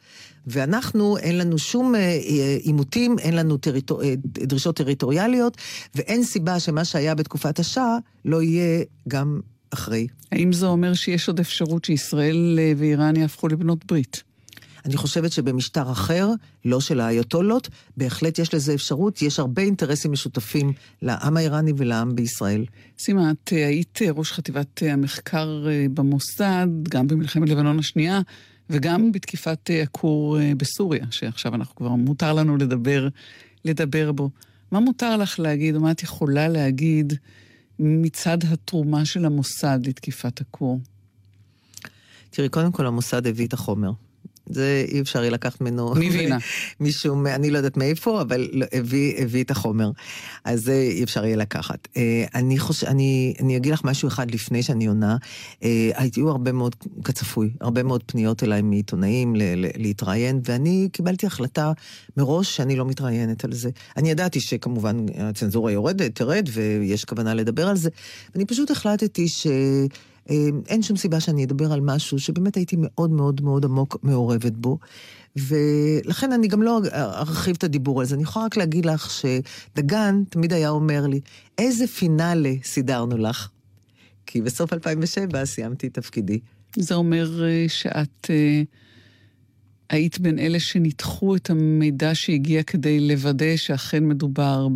[0.47, 4.03] ואנחנו, אין לנו שום אה, אה, עימותים, אין לנו טריטור...
[4.03, 5.57] אה, דרישות טריטוריאליות,
[5.95, 9.39] ואין סיבה שמה שהיה בתקופת השעה לא יהיה גם
[9.69, 10.07] אחרי.
[10.31, 14.23] האם זה אומר שיש עוד אפשרות שישראל ואיראן יהפכו לבנות ברית?
[14.87, 16.29] אני חושבת שבמשטר אחר,
[16.65, 19.21] לא של האייתולות, בהחלט יש לזה אפשרות.
[19.21, 22.65] יש הרבה אינטרסים משותפים לעם האיראני ולעם בישראל.
[22.99, 28.21] סימה, את אה, היית אה, ראש חטיבת אה, המחקר במוסד, גם במלחמת לבנון השנייה,
[28.69, 33.07] וגם בתקיפת הכור בסוריה, שעכשיו אנחנו כבר, מותר לנו לדבר,
[33.65, 34.29] לדבר בו.
[34.71, 37.13] מה מותר לך להגיד, או מה את יכולה להגיד
[37.79, 40.79] מצד התרומה של המוסד לתקיפת הכור?
[42.29, 43.91] תראי, קודם כל המוסד הביא את החומר.
[44.49, 45.93] זה אי אפשר יהיה לקחת ממנו.
[45.95, 46.37] מבינה.
[46.79, 49.91] משום, אני לא יודעת מאיפה, אבל לא, הביא, הביא את החומר.
[50.45, 51.87] אז זה אי אפשר יהיה לקחת.
[51.97, 55.17] אה, אני חושב, אני, אני אגיד לך משהו אחד לפני שאני עונה.
[55.63, 59.33] אה, היו הרבה מאוד, כצפוי, הרבה מאוד פניות אליי מעיתונאים
[59.75, 61.71] להתראיין, ואני קיבלתי החלטה
[62.17, 63.69] מראש שאני לא מתראיינת על זה.
[63.97, 67.89] אני ידעתי שכמובן הצנזורה יורדת, תרד, ויש כוונה לדבר על זה.
[68.33, 69.47] ואני פשוט החלטתי ש...
[70.29, 74.53] אמ, אין שום סיבה שאני אדבר על משהו שבאמת הייתי מאוד מאוד מאוד עמוק מעורבת
[74.53, 74.77] בו.
[75.35, 78.15] ולכן אני גם לא ארחיב את הדיבור על זה.
[78.15, 81.19] אני יכולה רק להגיד לך שדגן תמיד היה אומר לי,
[81.57, 83.49] איזה פינאלה סידרנו לך?
[84.25, 86.39] כי בסוף 2007 סיימתי את תפקידי.
[86.75, 88.65] זה אומר אה, שאת uh,
[89.89, 94.67] היית בין אלה שניתחו את המידע שהגיע כדי לוודא שאכן מדובר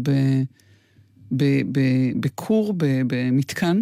[2.19, 3.81] בכור, במתקן?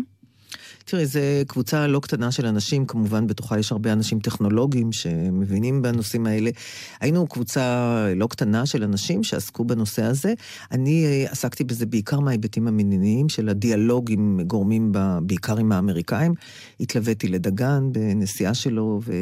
[0.91, 6.25] תראי, זו קבוצה לא קטנה של אנשים, כמובן בתוכה יש הרבה אנשים טכנולוגיים שמבינים בנושאים
[6.25, 6.51] האלה.
[6.99, 10.33] היינו קבוצה לא קטנה של אנשים שעסקו בנושא הזה.
[10.71, 16.33] אני אה, עסקתי בזה בעיקר מההיבטים המיניים של הדיאלוג עם גורמים, ב, בעיקר עם האמריקאים.
[16.79, 19.13] התלוויתי לדגן בנסיעה שלו, ו...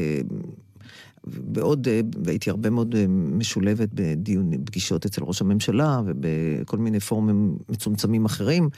[1.54, 7.58] ועוד, אה, והייתי הרבה מאוד אה, משולבת בדיון, פגישות אצל ראש הממשלה ובכל מיני פורומים
[7.70, 8.70] מצומצמים אחרים.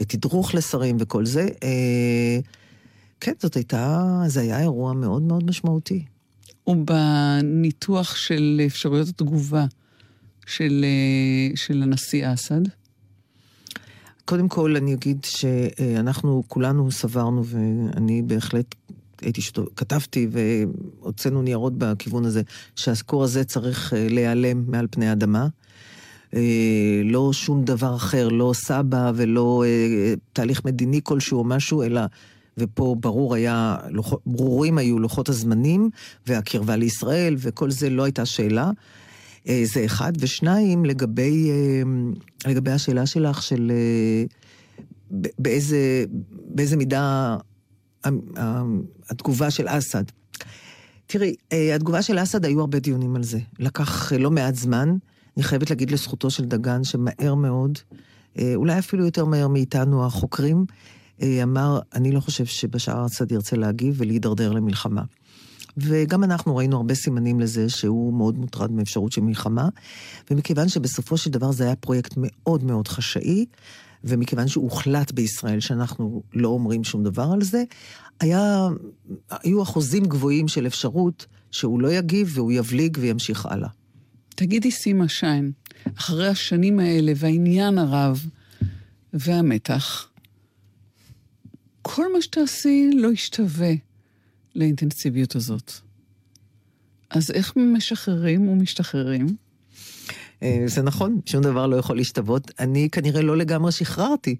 [0.00, 1.48] בתדרוך לשרים וכל זה.
[1.62, 2.38] אה,
[3.20, 6.04] כן, זאת הייתה, זה היה אירוע מאוד מאוד משמעותי.
[6.66, 9.66] ובניתוח של אפשרויות התגובה
[10.46, 12.60] של, אה, של הנשיא אסד?
[14.24, 18.74] קודם כל, אני אגיד שאנחנו כולנו סברנו, ואני בהחלט
[19.20, 22.42] הייתי שתו, כתבתי והוצאנו ניירות בכיוון הזה,
[22.76, 25.48] שהסקור הזה צריך אה, להיעלם מעל פני האדמה.
[26.34, 32.00] אה, לא שום דבר אחר, לא סבא ולא אה, תהליך מדיני כלשהו או משהו, אלא,
[32.58, 33.76] ופה ברור היה,
[34.26, 35.90] ברורים היו לוחות הזמנים
[36.26, 38.70] והקרבה לישראל, וכל זה לא הייתה שאלה.
[39.48, 40.12] אה, זה אחד.
[40.18, 41.50] ושניים, לגבי,
[42.46, 43.72] לגבי השאלה שלך של
[45.38, 46.04] באיזה,
[46.46, 47.36] באיזה מידה
[49.10, 50.04] התגובה של אסד.
[51.06, 51.34] תראי,
[51.74, 53.38] התגובה של אסד, היו הרבה דיונים על זה.
[53.58, 54.96] לקח לא מעט זמן.
[55.36, 57.78] אני חייבת להגיד לזכותו של דגן, שמהר מאוד,
[58.38, 60.64] אה, אולי אפילו יותר מהר מאיתנו החוקרים,
[61.22, 65.02] אה, אמר, אני לא חושב שבשאר אסד ירצה להגיב ולהידרדר למלחמה.
[65.76, 69.68] וגם אנחנו ראינו הרבה סימנים לזה שהוא מאוד מוטרד מאפשרות של מלחמה,
[70.30, 73.46] ומכיוון שבסופו של דבר זה היה פרויקט מאוד מאוד חשאי,
[74.04, 77.64] ומכיוון שהוחלט בישראל שאנחנו לא אומרים שום דבר על זה,
[78.20, 78.68] היה,
[79.30, 83.68] היו אחוזים גבוהים של אפשרות שהוא לא יגיב והוא יבליג וימשיך הלאה.
[84.34, 85.52] תגידי, סימה שיין,
[85.98, 88.26] אחרי השנים האלה והעניין הרב
[89.12, 90.08] והמתח,
[91.82, 93.72] כל מה שתעשי לא ישתווה
[94.54, 95.72] לאינטנסיביות הזאת.
[97.10, 99.36] אז איך משחררים ומשתחררים?
[100.44, 102.50] אה, זה נכון, שום דבר לא יכול להשתוות.
[102.58, 104.36] אני כנראה לא לגמרי שחררתי,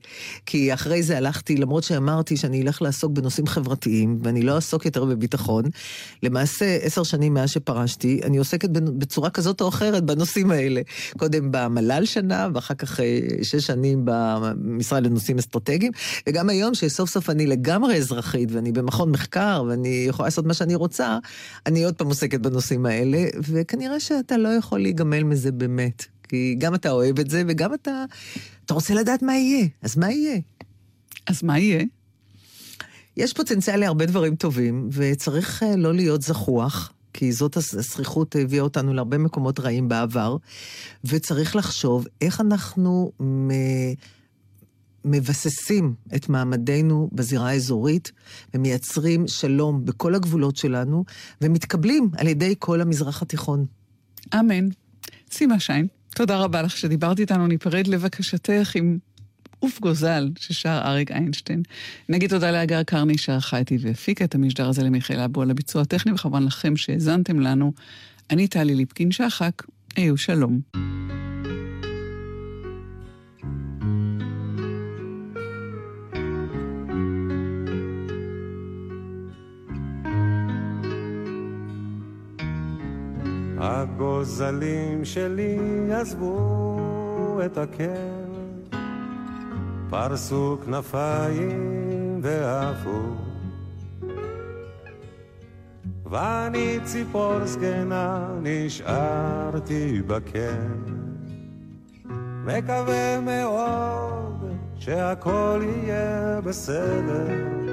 [0.46, 5.04] כי אחרי זה הלכתי, למרות שאמרתי שאני אלך לעסוק בנושאים חברתיים, ואני לא אעסוק יותר
[5.04, 5.64] בביטחון,
[6.22, 10.80] למעשה, עשר שנים מאז שפרשתי, אני עוסקת בצורה כזאת או אחרת בנושאים האלה.
[11.18, 15.92] קודם במל"ל שנה, ואחר כך אה, שש שנים במשרד לנושאים אסטרטגיים,
[16.28, 20.74] וגם היום, שסוף סוף אני לגמרי אזרחית, ואני במכון מחקר, ואני יכולה לעשות מה שאני
[20.74, 21.18] רוצה,
[21.66, 25.93] אני עוד פעם עוסקת בנושאים האלה, וכנראה שאתה לא יכול להיגמל מזה באמת.
[26.28, 28.04] כי גם אתה אוהב את זה, וגם אתה,
[28.64, 29.66] אתה רוצה לדעת מה יהיה.
[29.82, 30.38] אז מה יהיה?
[31.26, 31.84] אז מה יהיה?
[33.16, 36.92] יש פוטנציאל להרבה דברים טובים, וצריך אה, לא להיות זחוח.
[37.16, 40.36] כי זאת הזכיחות הביאה אותנו להרבה מקומות רעים בעבר,
[41.04, 43.12] וצריך לחשוב איך אנחנו
[45.04, 48.12] מבססים את מעמדנו בזירה האזורית,
[48.54, 51.04] ומייצרים שלום בכל הגבולות שלנו,
[51.40, 53.66] ומתקבלים על ידי כל המזרח התיכון.
[54.34, 54.68] אמן.
[55.30, 58.98] סימה שיין, תודה רבה לך שדיברת איתנו, ניפרד לבקשתך עם
[59.58, 61.62] עוף גוזל ששר אריק איינשטיין.
[62.08, 66.12] נגיד תודה לאגר קרני שערכה איתי והפיקה את המשדר הזה למיכאל אבו על הביצוע הטכני,
[66.12, 67.72] וכמובן לכם שהאזנתם לנו.
[68.30, 69.62] אני טלי ליפקין שחק,
[69.96, 70.60] היו שלום.
[83.64, 85.58] הגוזלים שלי
[85.92, 88.24] עזבו את הקר,
[89.90, 93.00] פרסו כנפיים ועפו.
[96.10, 100.66] ואני ציפור זקנה נשארתי בקר,
[102.44, 107.63] מקווה מאוד שהכל יהיה בסדר.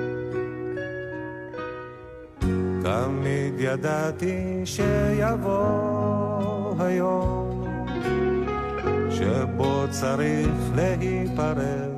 [2.91, 6.03] תמיד ידעתי שיבוא
[6.79, 7.63] היום
[9.09, 11.91] שבו צריך להיפרד.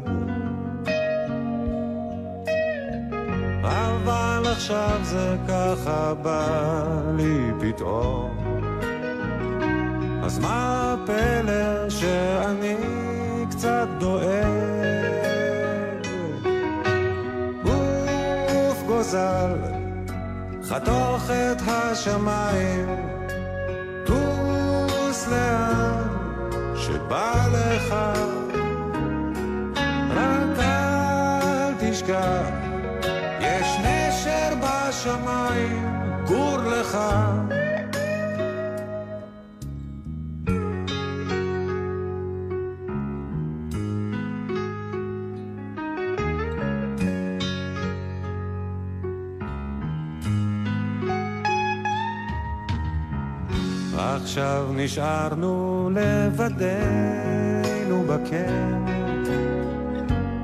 [3.63, 8.37] אבל עכשיו זה ככה בא לי פתאום.
[10.23, 12.75] אז מה הפלא שאני
[13.49, 14.23] קצת דואג?
[17.63, 19.82] גוף גוזל
[20.73, 22.95] חתוך את השמיים,
[24.05, 26.07] טוס לאן
[26.75, 27.93] שבא לך,
[30.09, 32.47] רק אל תשכח,
[33.39, 36.97] יש נשר בשמיים, גור לך.
[54.33, 58.85] עכשיו נשארנו לבדנו בקן,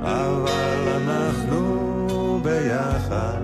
[0.01, 3.41] אבל אנחנו ביחד.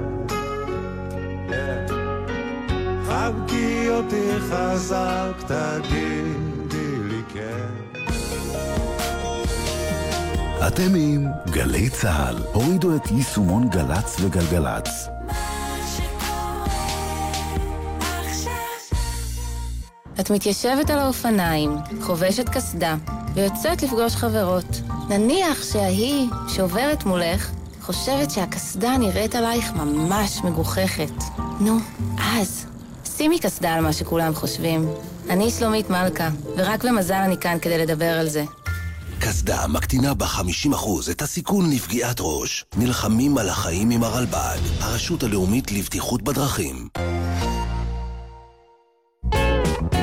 [3.05, 7.69] חבקי אותי חזק, תגידי לי כן.
[10.67, 15.14] אתם עם גלי צה"ל, הורידו את יישומון גל"צ וגלגלצ.
[20.19, 22.95] את מתיישבת על האופניים, חובשת קסדה,
[23.33, 24.81] ויוצאת לפגוש חברות.
[25.09, 27.51] נניח שההיא שעוברת מולך
[27.81, 31.23] חושבת שהקסדה נראית עלייך ממש מגוחכת.
[31.59, 31.77] נו,
[32.17, 32.65] אז,
[33.17, 34.89] שימי קסדה על מה שכולם חושבים.
[35.29, 38.43] אני שלומית מלכה, ורק במזל אני כאן כדי לדבר על זה.
[39.19, 42.65] קסדה מקטינה ב-50% את הסיכון לפגיעת ראש.
[42.77, 46.89] נלחמים על החיים עם הרלב"ד, הרשות הלאומית לבטיחות בדרכים.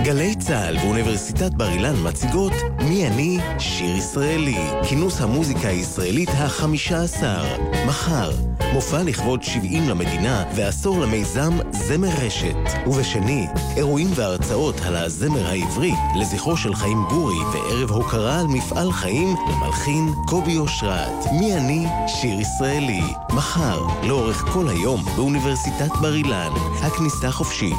[0.04, 3.38] גלי צה"ל ואוניברסיטת בר אילן מציגות מי אני?
[3.58, 4.58] שיר ישראלי.
[4.88, 7.44] כינוס המוזיקה הישראלית החמישה עשר.
[7.86, 8.30] מחר,
[8.72, 12.56] מופע לכבוד 70 למדינה ועשור למיזם זמר רשת.
[12.86, 13.46] ובשני,
[13.76, 20.08] אירועים והרצאות על הזמר העברי לזכרו של חיים גורי וערב הוקרה על מפעל חיים למלחין
[20.28, 21.26] קובי אושרת.
[21.40, 21.86] מי אני?
[22.06, 23.02] שיר ישראלי.
[23.30, 26.52] מחר, לאורך כל היום באוניברסיטת בר אילן.
[26.82, 27.76] הכניסה חופשית.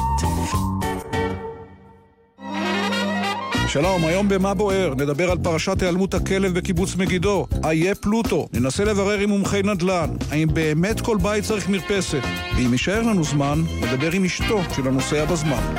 [3.74, 4.94] שלום, היום במה בוער?
[4.94, 7.46] נדבר על פרשת היעלמות הכלב בקיבוץ מגידו.
[7.64, 8.48] איה פלוטו.
[8.52, 10.10] ננסה לברר עם מומחי נדל"ן.
[10.30, 12.22] האם באמת כל בית צריך מרפסת?
[12.56, 15.74] ואם יישאר לנו זמן, נדבר עם אשתו של הנוסע בזמן.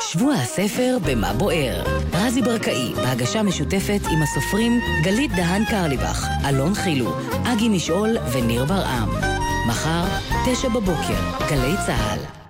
[0.00, 1.84] שבוע הספר במה בוער.
[2.12, 9.08] רזי ברקאי, בהגשה משותפת עם הסופרים גלית דהן קרליבך, אלון חילו, אגי משעול וניר ברעם.
[9.68, 10.04] מחר,
[10.46, 12.34] תשע בבוקר, גלי צה"ל.